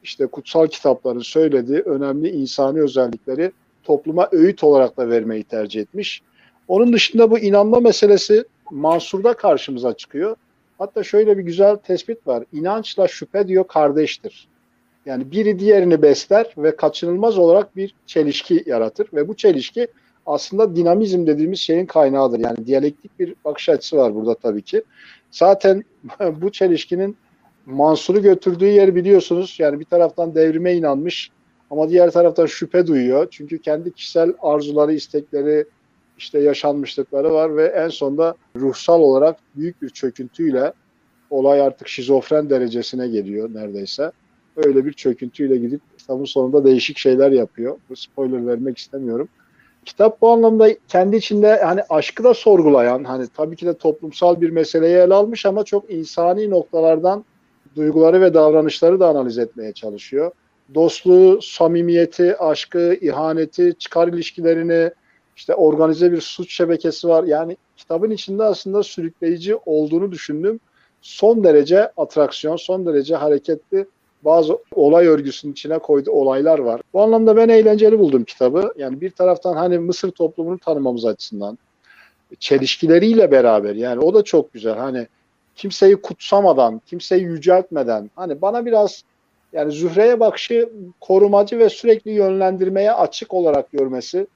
[0.02, 3.52] işte kutsal kitapların söylediği önemli insani özellikleri
[3.84, 6.22] topluma öğüt olarak da vermeyi tercih etmiş.
[6.68, 10.36] Onun dışında bu inanma meselesi Mansur'da karşımıza çıkıyor.
[10.78, 12.44] Hatta şöyle bir güzel tespit var.
[12.52, 14.48] İnançla şüphe diyor kardeştir.
[15.06, 19.88] Yani biri diğerini besler ve kaçınılmaz olarak bir çelişki yaratır ve bu çelişki
[20.26, 22.38] aslında dinamizm dediğimiz şeyin kaynağıdır.
[22.38, 24.82] Yani diyalektik bir bakış açısı var burada tabii ki.
[25.30, 25.84] Zaten
[26.20, 27.16] bu çelişkinin
[27.66, 29.56] Mansur'u götürdüğü yeri biliyorsunuz.
[29.58, 31.30] Yani bir taraftan devrime inanmış
[31.70, 33.28] ama diğer taraftan şüphe duyuyor.
[33.30, 35.64] Çünkü kendi kişisel arzuları, istekleri,
[36.18, 40.72] işte yaşanmışlıkları var ve en sonunda ruhsal olarak büyük bir çöküntüyle
[41.30, 44.12] olay artık şizofren derecesine geliyor neredeyse.
[44.56, 47.78] Öyle bir çöküntüyle gidip kitabın sonunda değişik şeyler yapıyor.
[47.88, 49.28] Bu spoiler vermek istemiyorum.
[49.84, 54.50] Kitap bu anlamda kendi içinde hani aşkı da sorgulayan, hani tabii ki de toplumsal bir
[54.50, 57.24] meseleyi ele almış ama çok insani noktalardan
[57.76, 60.32] duyguları ve davranışları da analiz etmeye çalışıyor.
[60.74, 64.90] Dostluğu, samimiyeti, aşkı, ihaneti, çıkar ilişkilerini,
[65.36, 67.24] işte organize bir suç şebekesi var.
[67.24, 70.60] Yani kitabın içinde aslında sürükleyici olduğunu düşündüm.
[71.02, 73.86] Son derece atraksiyon, son derece hareketli
[74.24, 76.80] bazı olay örgüsünün içine koyduğu olaylar var.
[76.92, 78.72] Bu anlamda ben eğlenceli buldum kitabı.
[78.76, 81.58] Yani bir taraftan hani Mısır toplumunu tanımamız açısından
[82.38, 84.76] çelişkileriyle beraber yani o da çok güzel.
[84.76, 85.06] Hani
[85.56, 89.04] kimseyi kutsamadan, kimseyi yüceltmeden hani bana biraz
[89.52, 94.26] yani Zühre'ye bakışı korumacı ve sürekli yönlendirmeye açık olarak görmesi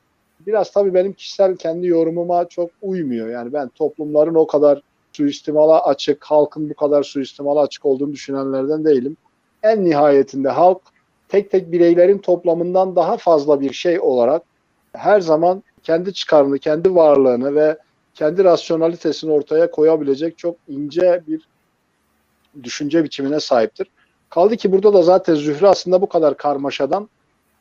[0.47, 3.29] biraz tabii benim kişisel kendi yorumuma çok uymuyor.
[3.29, 9.17] Yani ben toplumların o kadar suistimala açık, halkın bu kadar suistimala açık olduğunu düşünenlerden değilim.
[9.65, 10.81] En nihayetinde halk
[11.29, 14.43] tek tek bireylerin toplamından daha fazla bir şey olarak
[14.93, 17.79] her zaman kendi çıkarını, kendi varlığını ve
[18.15, 21.49] kendi rasyonalitesini ortaya koyabilecek çok ince bir
[22.63, 23.91] düşünce biçimine sahiptir.
[24.31, 27.09] Kaldı ki burada da zaten Zühre aslında bu kadar karmaşadan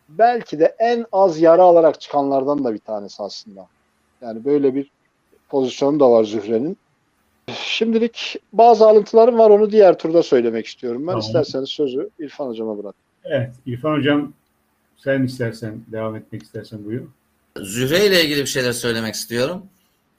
[0.09, 3.67] belki de en az yara alarak çıkanlardan da bir tanesi aslında.
[4.21, 4.91] Yani böyle bir
[5.49, 6.77] pozisyonu da var Zühre'nin.
[7.51, 11.01] Şimdilik bazı alıntılarım var onu diğer turda söylemek istiyorum.
[11.01, 11.21] Ben tamam.
[11.21, 12.95] isterseniz sözü İrfan Hocam'a bırak.
[13.23, 14.33] Evet İrfan Hocam
[14.97, 17.07] sen istersen devam etmek istersen buyur.
[17.61, 19.63] Zühre ile ilgili bir şeyler söylemek istiyorum.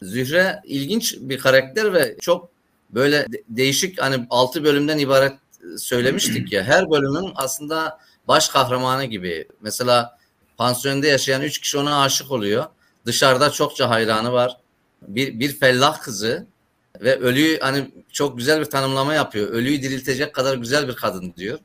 [0.02, 2.48] Zühre ilginç bir karakter ve çok
[2.90, 5.32] böyle değişik hani altı bölümden ibaret
[5.78, 9.48] söylemiştik ya her bölümün aslında baş kahramanı gibi.
[9.60, 10.18] Mesela
[10.56, 12.64] pansiyonda yaşayan üç kişi ona aşık oluyor.
[13.06, 14.56] Dışarıda çokça hayranı var.
[15.02, 16.46] Bir, bir fellah kızı
[17.00, 19.48] ve ölüyü hani çok güzel bir tanımlama yapıyor.
[19.48, 21.59] Ölüyü diriltecek kadar güzel bir kadın diyor.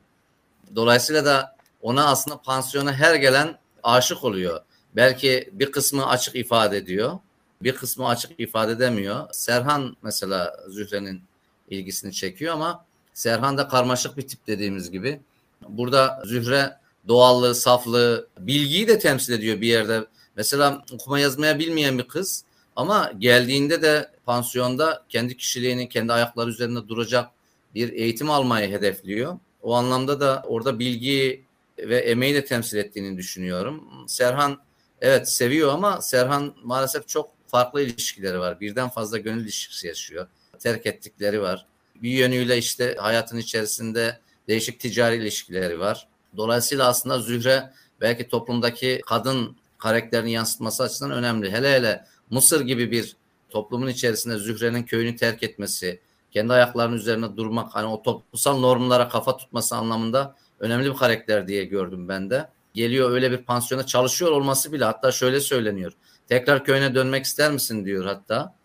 [0.75, 4.61] Dolayısıyla da ona aslında pansiyona her gelen aşık oluyor.
[4.95, 7.19] Belki bir kısmı açık ifade ediyor.
[7.63, 9.27] Bir kısmı açık ifade edemiyor.
[9.31, 11.21] Serhan mesela Zühre'nin
[11.69, 15.21] ilgisini çekiyor ama Serhan da karmaşık bir tip dediğimiz gibi.
[15.69, 20.05] Burada Zühre doğallığı, saflığı, bilgiyi de temsil ediyor bir yerde.
[20.35, 22.43] Mesela okuma yazmaya bilmeyen bir kız
[22.75, 27.29] ama geldiğinde de pansiyonda kendi kişiliğini, kendi ayakları üzerinde duracak
[27.75, 29.39] bir eğitim almayı hedefliyor.
[29.61, 31.45] O anlamda da orada bilgi
[31.77, 33.83] ve emeği de temsil ettiğini düşünüyorum.
[34.07, 34.61] Serhan
[35.01, 38.59] evet seviyor ama Serhan maalesef çok farklı ilişkileri var.
[38.59, 40.27] Birden fazla gönül ilişkisi yaşıyor.
[40.59, 41.65] Terk ettikleri var.
[41.95, 46.07] Bir yönüyle işte hayatın içerisinde değişik ticari ilişkileri var.
[46.37, 51.51] Dolayısıyla aslında Zühre belki toplumdaki kadın karakterini yansıtması açısından önemli.
[51.51, 53.18] Hele hele Mısır gibi bir
[53.49, 55.99] toplumun içerisinde Zühre'nin köyünü terk etmesi,
[56.31, 61.65] kendi ayaklarının üzerine durmak, hani o toplumsal normlara kafa tutması anlamında önemli bir karakter diye
[61.65, 62.49] gördüm ben de.
[62.73, 65.93] Geliyor öyle bir pansiyona çalışıyor olması bile hatta şöyle söyleniyor.
[66.27, 68.55] Tekrar köyüne dönmek ister misin diyor hatta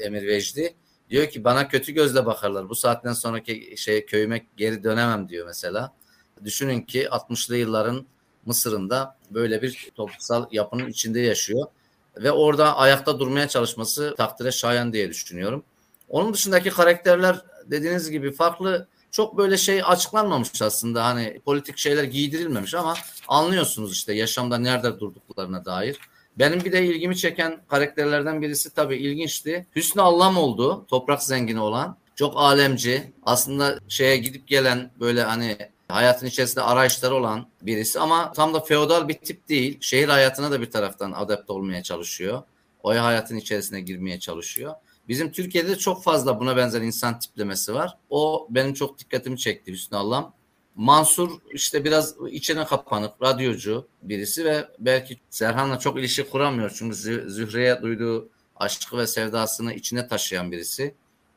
[0.00, 0.74] Emir Vecdi.
[1.10, 2.68] Diyor ki bana kötü gözle bakarlar.
[2.68, 5.92] Bu saatten sonraki şey köyüme geri dönemem diyor mesela.
[6.44, 8.06] Düşünün ki 60'lı yılların
[8.46, 11.66] Mısır'ında böyle bir toplumsal yapının içinde yaşıyor
[12.16, 15.64] ve orada ayakta durmaya çalışması takdire şayan diye düşünüyorum.
[16.08, 22.74] Onun dışındaki karakterler dediğiniz gibi farklı çok böyle şey açıklanmamış aslında hani politik şeyler giydirilmemiş
[22.74, 22.94] ama
[23.28, 25.98] anlıyorsunuz işte yaşamda nerede durduklarına dair.
[26.38, 29.66] Benim bir de ilgimi çeken karakterlerden birisi tabii ilginçti.
[29.76, 30.86] Hüsnü Allam oldu.
[30.88, 31.96] Toprak zengini olan.
[32.16, 33.12] Çok alemci.
[33.22, 35.56] Aslında şeye gidip gelen böyle hani
[35.88, 39.78] hayatın içerisinde arayışları olan birisi ama tam da feodal bir tip değil.
[39.80, 42.42] Şehir hayatına da bir taraftan adapte olmaya çalışıyor.
[42.82, 44.74] O hayatın içerisine girmeye çalışıyor.
[45.08, 47.98] Bizim Türkiye'de çok fazla buna benzer insan tiplemesi var.
[48.10, 50.34] O benim çok dikkatimi çekti Hüsnü Allam.
[50.74, 56.72] Mansur işte biraz içine kapanık, radyocu birisi ve belki Serhan'la çok ilişki kuramıyor.
[56.78, 56.96] Çünkü
[57.30, 60.94] Zühre'ye duyduğu aşkı ve sevdasını içine taşıyan birisi.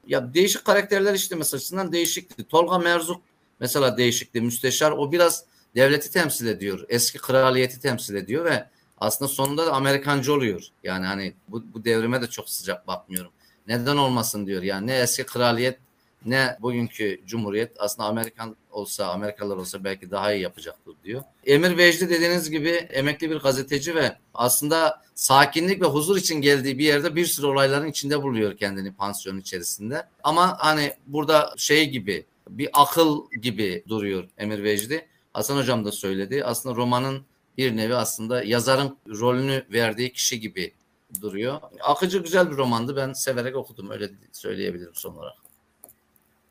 [0.08, 2.44] Ya değişik karakterler işte mesela açısından değişikti.
[2.44, 3.22] Tolga Merzuk
[3.60, 4.42] mesela değişikti.
[4.42, 5.44] Müsteşar o biraz
[5.76, 6.86] devleti temsil ediyor.
[6.90, 8.68] Eski kraliyeti temsil ediyor ve
[8.98, 10.68] aslında sonunda da Amerikancı oluyor.
[10.84, 13.32] Yani hani bu, bu devrime de çok sıcak bakmıyorum.
[13.68, 14.64] Neden olmasın diyor.
[14.64, 15.80] Yani ne eski kraliyet
[16.26, 21.24] ne bugünkü cumhuriyet aslında Amerikan olsa Amerikalılar olsa belki daha iyi yapacaktır diyor.
[21.46, 26.86] Emir Vecdi dediğiniz gibi emekli bir gazeteci ve aslında sakinlik ve huzur için geldiği bir
[26.86, 30.08] yerde bir sürü olayların içinde buluyor kendini pansiyon içerisinde.
[30.24, 35.08] Ama hani burada şey gibi bir akıl gibi duruyor Emir Vecdi.
[35.34, 36.44] Hasan Hocam da söyledi.
[36.44, 37.26] Aslında romanın
[37.58, 40.74] bir nevi aslında yazarın rolünü verdiği kişi gibi
[41.22, 41.60] duruyor.
[41.84, 42.96] Akıcı güzel bir romandı.
[42.96, 43.90] Ben severek okudum.
[43.92, 45.38] Öyle söyleyebilirim son olarak.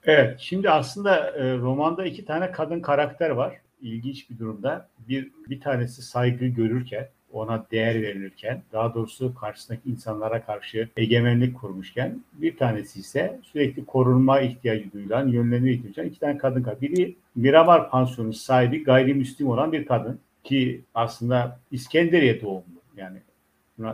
[0.05, 3.61] Evet, şimdi aslında e, romanda iki tane kadın karakter var.
[3.81, 4.89] İlginç bir durumda.
[5.09, 12.21] Bir bir tanesi saygı görürken, ona değer verilirken, daha doğrusu karşısındaki insanlara karşı egemenlik kurmuşken,
[12.33, 16.67] bir tanesi ise sürekli korunma ihtiyacı duyulan, yönlenme ihtiyacı duyulan iki tane kadın.
[16.81, 22.77] Biri Miramar Pansiyonu sahibi gayrimüslim olan bir kadın ki aslında İskenderiye doğumlu.
[22.97, 23.19] Yani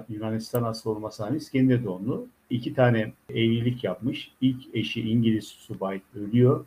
[0.08, 2.26] Yunanistan asıl olmasına rağmen İskender doğumlu.
[2.50, 4.32] İki tane evlilik yapmış.
[4.40, 6.64] İlk eşi İngiliz subay ölüyor.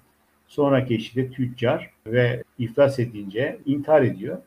[0.47, 4.38] Sonraki eşi de tüccar ve iflas edince intihar ediyor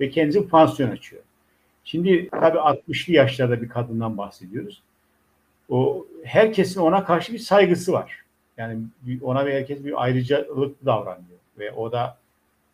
[0.00, 1.22] ve kendisi pansiyon açıyor.
[1.84, 4.82] Şimdi tabii 60'lı yaşlarda bir kadından bahsediyoruz.
[5.68, 8.24] O herkesin ona karşı bir saygısı var.
[8.56, 8.78] Yani
[9.22, 12.18] ona ve herkes bir ayrıcalıklı davranıyor ve o da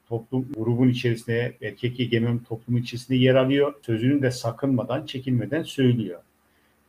[0.09, 3.75] toplum grubun içerisinde erkek egemen toplumun içerisinde yer alıyor.
[3.83, 6.21] Sözünü de sakınmadan, çekinmeden söylüyor.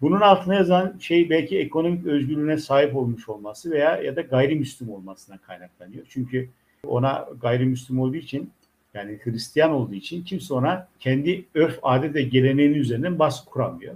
[0.01, 5.37] Bunun altına yazan şey belki ekonomik özgürlüğüne sahip olmuş olması veya ya da gayrimüslim olmasına
[5.37, 6.05] kaynaklanıyor.
[6.09, 6.49] Çünkü
[6.87, 8.51] ona gayrimüslim olduğu için
[8.93, 13.95] yani Hristiyan olduğu için kimse ona kendi örf, adet ve geleneğinin üzerinden baskı kuramıyor.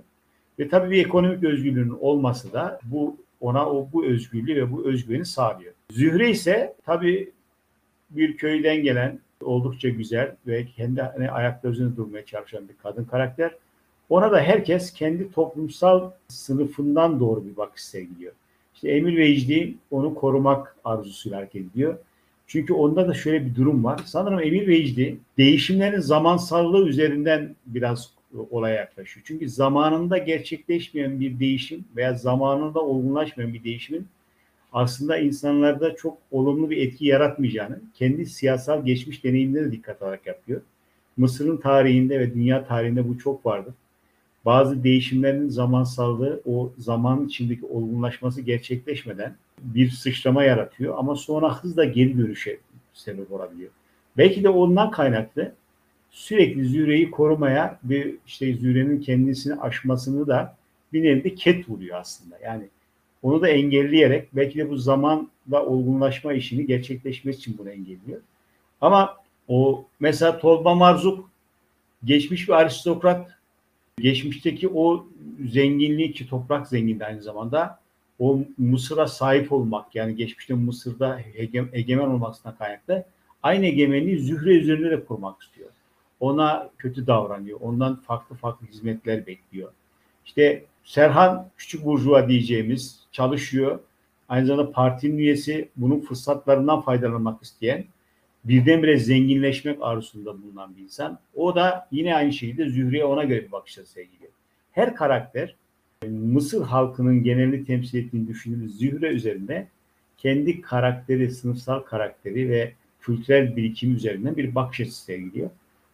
[0.59, 5.25] Ve tabii bir ekonomik özgürlüğünün olması da bu ona o bu özgürlüğü ve bu özgüveni
[5.25, 5.73] sağlıyor.
[5.91, 7.31] Zühre ise tabii
[8.09, 13.51] bir köyden gelen oldukça güzel ve kendi hani, ayakta üzerinde durmaya çalışan bir kadın karakter.
[14.09, 18.33] Ona da herkes kendi toplumsal sınıfından doğru bir bakış sergiliyor.
[18.75, 21.97] İşte Emir Vecdi onu korumak arzusuyla hareket ediyor.
[22.47, 24.01] Çünkü onda da şöyle bir durum var.
[24.05, 28.11] Sanırım Emir Vecdi değişimlerin zamansallığı üzerinden biraz
[28.51, 29.23] olaya yaklaşıyor.
[29.27, 34.07] Çünkü zamanında gerçekleşmeyen bir değişim veya zamanında olgunlaşmayan bir değişimin
[34.73, 40.61] aslında insanlarda çok olumlu bir etki yaratmayacağını kendi siyasal geçmiş deneyimine de dikkat alarak yapıyor.
[41.17, 43.73] Mısır'ın tarihinde ve dünya tarihinde bu çok vardır.
[44.45, 52.17] Bazı değişimlerin zamansallığı o zaman içindeki olgunlaşması gerçekleşmeden bir sıçrama yaratıyor ama sonra hızla geri
[52.17, 52.59] dönüşe
[52.93, 53.71] sebep olabiliyor.
[54.17, 55.51] Belki de ondan kaynaklı
[56.11, 60.55] sürekli Züre'yi korumaya ve işte Züre'nin kendisini aşmasını da
[60.93, 62.39] bir nevi ket vuruyor aslında.
[62.43, 62.67] Yani
[63.23, 68.21] onu da engelleyerek belki de bu zamanla olgunlaşma işini gerçekleşmesi için bunu engelliyor.
[68.81, 71.29] Ama o mesela Tolba Marzuk
[72.03, 73.34] geçmiş bir aristokrat
[73.99, 75.05] geçmişteki o
[75.51, 77.79] zenginliği ki toprak zengindi aynı zamanda
[78.19, 81.21] o Mısır'a sahip olmak yani geçmişte Mısır'da
[81.73, 83.05] egemen olmasına kaynaklı
[83.43, 85.69] aynı egemenliği Zühre üzerinde de kurmak istiyor.
[86.19, 87.59] Ona kötü davranıyor.
[87.61, 89.71] Ondan farklı farklı hizmetler bekliyor.
[90.25, 93.79] İşte Serhan küçük burjuva diyeceğimiz çalışıyor.
[94.29, 97.85] Aynı zamanda partinin üyesi bunun fırsatlarından faydalanmak isteyen
[98.45, 101.19] birdenbire zenginleşmek arzusunda bulunan bir insan.
[101.35, 104.31] O da yine aynı şekilde Zühre'ye ona göre bir bakış açısı sergiliyor.
[104.71, 105.55] Her karakter
[106.09, 109.67] Mısır halkının genelini temsil ettiğini düşündüğümüz Zühre üzerinde
[110.17, 115.49] kendi karakteri, sınıfsal karakteri ve kültürel birikimi üzerinden bir bakış açısı sergiliyor.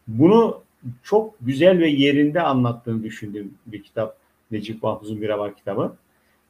[0.08, 0.64] Bunu
[1.04, 4.18] çok güzel ve yerinde anlattığını düşündüğüm bir kitap
[4.52, 5.96] Necip Mahfuz'un Mirabar kitabı.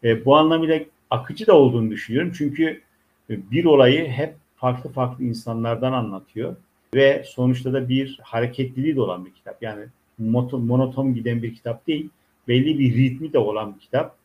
[0.04, 2.32] E, bu anlamıyla akıcı da olduğunu düşünüyorum.
[2.38, 2.82] Çünkü
[3.30, 6.56] bir olayı hep farklı farklı insanlardan anlatıyor
[6.96, 9.64] ve sonuçta da bir hareketliliği de olan bir kitap.
[9.64, 9.86] Yani
[10.20, 12.10] monoton giden bir kitap değil,
[12.48, 14.16] belli bir ritmi de olan bir kitap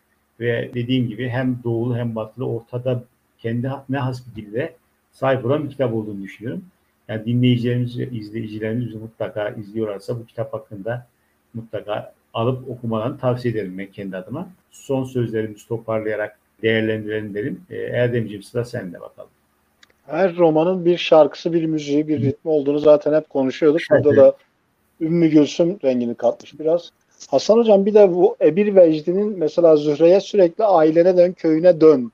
[0.40, 3.04] ve dediğim gibi hem doğulu hem batılı ortada
[3.38, 4.76] kendi ne has bir dilde
[5.12, 6.64] sahip olan bir kitap olduğunu düşünüyorum.
[7.08, 11.06] Yani dinleyicilerimiz ve izleyicilerimiz mutlaka izliyorlarsa bu kitap hakkında
[11.54, 14.48] mutlaka alıp okumalarını tavsiye ederim ben kendi adıma.
[14.70, 17.60] Son sözlerimizi toparlayarak değerlendirelim derim.
[17.70, 19.30] E, Erdemciğim sıra sende bakalım.
[20.06, 23.80] Her romanın bir şarkısı, bir müziği, bir ritmi olduğunu zaten hep konuşuyorduk.
[23.90, 24.36] Burada da
[25.00, 26.90] Ümmü Gülsüm rengini katmış biraz.
[27.30, 32.12] Hasan Hocam bir de bu Ebir Vecdi'nin mesela Zühre'ye sürekli ailene dön, köyüne dön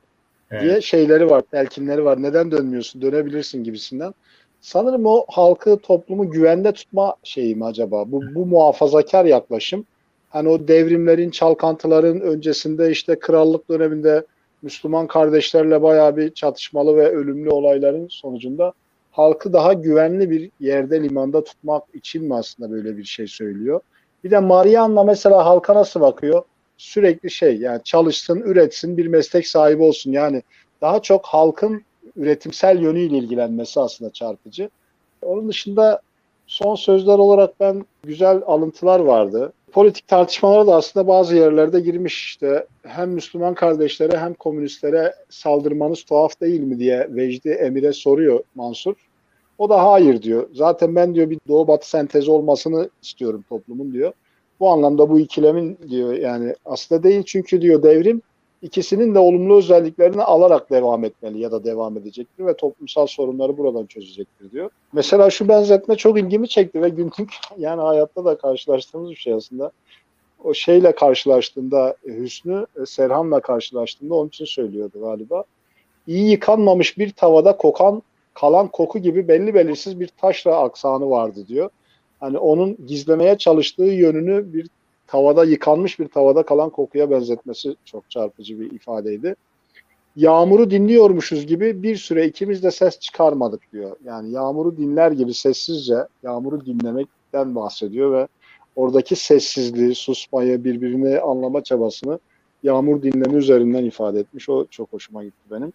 [0.50, 0.62] evet.
[0.62, 2.22] diye şeyleri var, telkinleri var.
[2.22, 4.14] Neden dönmüyorsun, dönebilirsin gibisinden.
[4.60, 8.12] Sanırım o halkı, toplumu güvende tutma şeyi mi acaba?
[8.12, 9.84] Bu, bu muhafazakar yaklaşım
[10.32, 14.24] hani o devrimlerin, çalkantıların öncesinde işte krallık döneminde
[14.62, 18.72] Müslüman kardeşlerle bayağı bir çatışmalı ve ölümlü olayların sonucunda
[19.10, 23.80] halkı daha güvenli bir yerde limanda tutmak için mi aslında böyle bir şey söylüyor?
[24.24, 26.42] Bir de Marianna mesela halka nasıl bakıyor?
[26.76, 30.12] Sürekli şey yani çalışsın, üretsin, bir meslek sahibi olsun.
[30.12, 30.42] Yani
[30.80, 31.82] daha çok halkın
[32.16, 34.70] üretimsel yönüyle ilgilenmesi aslında çarpıcı.
[35.22, 36.00] Onun dışında
[36.46, 39.52] son sözler olarak ben güzel alıntılar vardı.
[39.72, 46.40] Politik tartışmalara da aslında bazı yerlerde girmiş işte hem Müslüman kardeşlere hem komünistlere saldırmanız tuhaf
[46.40, 48.94] değil mi diye Vecdi Emir'e soruyor Mansur.
[49.58, 50.48] O da hayır diyor.
[50.52, 54.12] Zaten ben diyor bir doğu batı sentezi olmasını istiyorum toplumun diyor.
[54.60, 58.22] Bu anlamda bu ikilemin diyor yani aslında değil çünkü diyor devrim
[58.62, 63.86] ikisinin de olumlu özelliklerini alarak devam etmeli ya da devam edecektir ve toplumsal sorunları buradan
[63.86, 64.70] çözecektir diyor.
[64.92, 69.72] Mesela şu benzetme çok ilgimi çekti ve günlük yani hayatta da karşılaştığımız bir şey aslında.
[70.44, 75.44] O şeyle karşılaştığında Hüsnü Serhan'la karşılaştığında onun için söylüyordu galiba.
[76.06, 78.02] İyi yıkanmamış bir tavada kokan
[78.34, 81.70] kalan koku gibi belli belirsiz bir taşra aksanı vardı diyor.
[82.20, 84.68] Hani onun gizlemeye çalıştığı yönünü bir
[85.12, 89.34] tavada yıkanmış bir tavada kalan kokuya benzetmesi çok çarpıcı bir ifadeydi.
[90.16, 93.96] Yağmuru dinliyormuşuz gibi bir süre ikimiz de ses çıkarmadık diyor.
[94.04, 98.28] Yani yağmuru dinler gibi sessizce yağmuru dinlemekten bahsediyor ve
[98.76, 102.18] oradaki sessizliği, susmayı, birbirini anlama çabasını
[102.62, 104.48] yağmur dinleme üzerinden ifade etmiş.
[104.48, 105.72] O çok hoşuma gitti benim.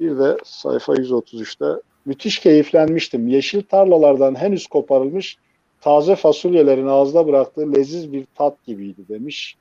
[0.00, 3.28] Bir de sayfa 133'te müthiş keyiflenmiştim.
[3.28, 5.38] Yeşil tarlalardan henüz koparılmış
[5.80, 9.56] taze fasulyelerin ağızda bıraktığı leziz bir tat gibiydi demiş.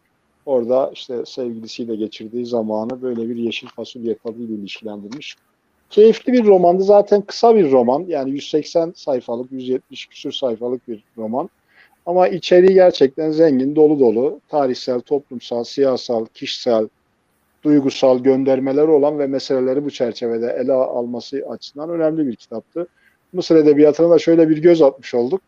[0.45, 5.35] Orada işte sevgilisiyle geçirdiği zamanı böyle bir yeşil fasulye tadıyla ilişkilendirmiş.
[5.89, 6.83] Keyifli bir romandı.
[6.83, 8.05] Zaten kısa bir roman.
[8.07, 11.49] Yani 180 sayfalık, 170 küsür sayfalık bir roman.
[12.05, 14.39] Ama içeriği gerçekten zengin, dolu dolu.
[14.49, 16.87] Tarihsel, toplumsal, siyasal, kişisel,
[17.63, 22.87] duygusal göndermeleri olan ve meseleleri bu çerçevede ele alması açısından önemli bir kitaptı.
[23.33, 25.41] Mısır Edebiyatı'na da şöyle bir göz atmış olduk.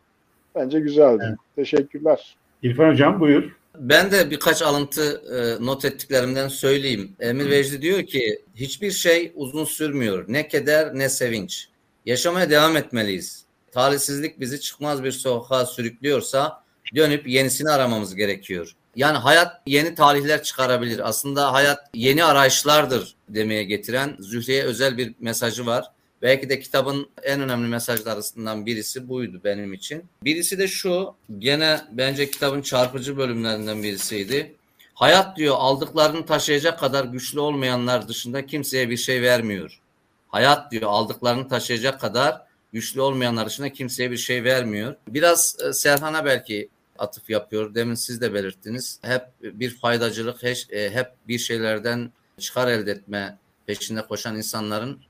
[0.54, 1.24] Bence güzeldi.
[1.28, 1.38] Evet.
[1.56, 2.36] Teşekkürler.
[2.62, 3.60] İrfan Hocam buyur.
[3.78, 7.12] Ben de birkaç alıntı e, not ettiklerimden söyleyeyim.
[7.20, 10.24] Emir Vecdi diyor ki hiçbir şey uzun sürmüyor.
[10.28, 11.68] Ne keder ne sevinç.
[12.06, 13.44] Yaşamaya devam etmeliyiz.
[13.72, 16.64] Talihsizlik bizi çıkmaz bir sokağa sürüklüyorsa
[16.96, 18.74] dönüp yenisini aramamız gerekiyor.
[18.96, 21.08] Yani hayat yeni tarihler çıkarabilir.
[21.08, 25.84] Aslında hayat yeni arayışlardır demeye getiren Zühre'ye özel bir mesajı var.
[26.22, 30.04] Belki de kitabın en önemli mesajlarından birisi buydu benim için.
[30.24, 34.54] Birisi de şu, gene bence kitabın çarpıcı bölümlerinden birisiydi.
[34.94, 39.80] Hayat diyor aldıklarını taşıyacak kadar güçlü olmayanlar dışında kimseye bir şey vermiyor.
[40.28, 42.42] Hayat diyor aldıklarını taşıyacak kadar
[42.72, 44.96] güçlü olmayanlar dışında kimseye bir şey vermiyor.
[45.08, 46.68] Biraz e, Serhan'a belki
[46.98, 47.74] atıf yapıyor.
[47.74, 48.98] Demin siz de belirttiniz.
[49.02, 55.00] Hep bir faydacılık, e, hep bir şeylerden çıkar elde etme peşinde koşan insanların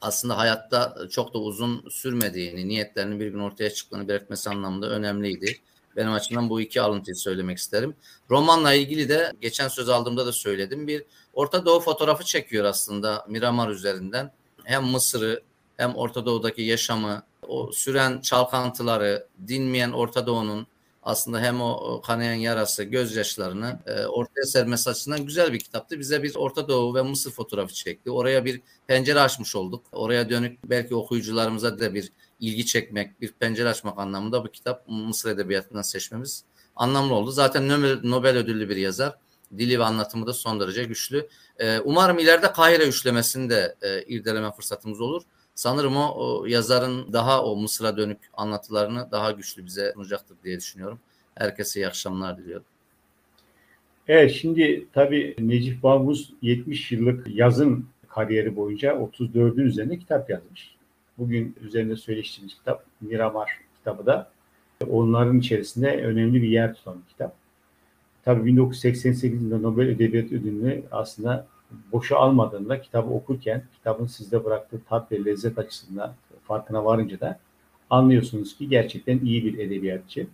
[0.00, 5.58] aslında hayatta çok da uzun sürmediğini, niyetlerinin bir gün ortaya çıktığını belirtmesi anlamında önemliydi.
[5.96, 7.94] Benim açımdan bu iki alıntıyı söylemek isterim.
[8.30, 10.86] Romanla ilgili de geçen söz aldığımda da söyledim.
[10.86, 14.32] Bir Orta Doğu fotoğrafı çekiyor aslında Miramar üzerinden.
[14.64, 15.42] Hem Mısır'ı
[15.76, 20.66] hem Orta Doğu'daki yaşamı, o süren çalkantıları, dinmeyen Orta Doğu'nun
[21.02, 25.98] aslında hem o kanayan yarası, gözyaşlarını e, ortaya sermesi açısından güzel bir kitaptı.
[25.98, 28.10] Bize bir Orta Doğu ve Mısır fotoğrafı çekti.
[28.10, 29.84] Oraya bir pencere açmış olduk.
[29.92, 35.30] Oraya dönük belki okuyucularımıza da bir ilgi çekmek, bir pencere açmak anlamında bu kitap Mısır
[35.30, 36.44] Edebiyatı'ndan seçmemiz
[36.76, 37.30] anlamlı oldu.
[37.30, 39.14] Zaten Nobel, Nobel ödüllü bir yazar.
[39.58, 41.28] Dili ve anlatımı da son derece güçlü.
[41.58, 45.22] E, umarım ileride Kahire üçlemesini de e, irdeleme fırsatımız olur
[45.60, 50.98] sanırım o, o yazarın daha o Mısır'a dönük anlatılarını daha güçlü bize sunacaktır diye düşünüyorum.
[51.34, 52.64] Herkese iyi akşamlar diliyorum.
[54.08, 60.74] Evet şimdi tabii Necip Balmuz 70 yıllık yazın kariyeri boyunca 34'ün üzerinde kitap yazmış.
[61.18, 64.30] Bugün üzerinde söyleştiğimiz kitap Miramar kitabı da
[64.88, 67.34] onların içerisinde önemli bir yer tutan bir kitap.
[68.24, 71.46] Tabii 1988 yılında Nobel Edebiyat Ödülünü aslında
[71.92, 76.14] boşa almadığında kitabı okurken kitabın sizde bıraktığı tat ve lezzet açısından
[76.44, 77.38] farkına varınca da
[77.90, 80.26] anlıyorsunuz ki gerçekten iyi bir edebiyatçı.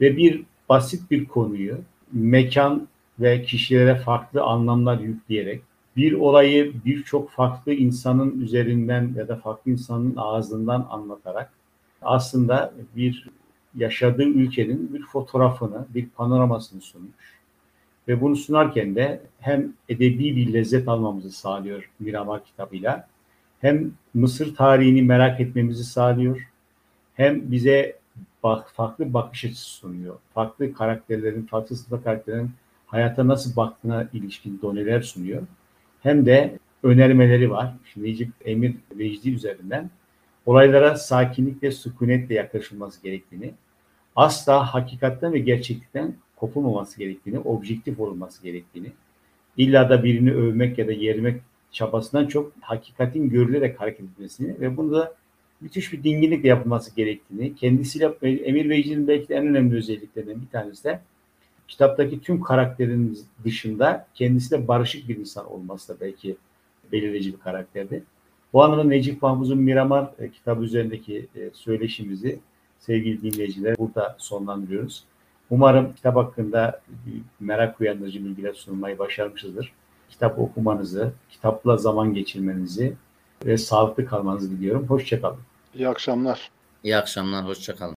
[0.00, 1.78] Ve bir basit bir konuyu
[2.12, 2.88] mekan
[3.20, 5.62] ve kişilere farklı anlamlar yükleyerek
[5.96, 11.50] bir olayı birçok farklı insanın üzerinden ya da farklı insanın ağzından anlatarak
[12.02, 13.28] aslında bir
[13.74, 17.35] yaşadığı ülkenin bir fotoğrafını, bir panoramasını sunmuş.
[18.08, 23.08] Ve bunu sunarken de hem edebi bir lezzet almamızı sağlıyor Miramar kitabıyla,
[23.60, 26.48] hem Mısır tarihini merak etmemizi sağlıyor,
[27.14, 27.96] hem bize
[28.42, 30.16] bak, farklı bakış açısı sunuyor.
[30.34, 32.50] Farklı karakterlerin, farklı sınıf karakterlerin
[32.86, 35.42] hayata nasıl baktığına ilişkin doneler sunuyor.
[36.02, 37.72] Hem de önermeleri var.
[37.92, 39.90] Şimdi Necip Emir Vecdi üzerinden
[40.46, 43.54] olaylara sakinlikle, sükunetle yaklaşılması gerektiğini,
[44.16, 48.92] asla hakikatten ve gerçeklikten kopulmaması gerektiğini, objektif olunması gerektiğini,
[49.56, 51.40] illa da birini övmek ya da yermek
[51.72, 55.14] çabasından çok hakikatin görülerek hareket etmesini ve bunu da
[55.60, 60.84] müthiş bir dinginlikle yapılması gerektiğini, kendisiyle Emir Beyci'nin belki de en önemli özelliklerinden bir tanesi
[60.84, 61.00] de
[61.68, 66.36] kitaptaki tüm karakterin dışında kendisiyle barışık bir insan olması da belki
[66.92, 68.02] belirleyici bir karakterdi.
[68.52, 72.38] Bu anlamda Necip Mahfuz'un Miramar e, kitabı üzerindeki e, söyleşimizi
[72.78, 75.04] sevgili dinleyiciler burada sonlandırıyoruz.
[75.50, 76.80] Umarım kitap hakkında
[77.40, 79.72] merak uyandırıcı bilgiler sunmayı başarmışızdır.
[80.10, 82.96] Kitap okumanızı, kitapla zaman geçirmenizi
[83.44, 84.86] ve sağlıklı kalmanızı diliyorum.
[84.86, 85.38] Hoşçakalın.
[85.74, 86.50] İyi akşamlar.
[86.84, 87.94] İyi akşamlar, hoşçakalın.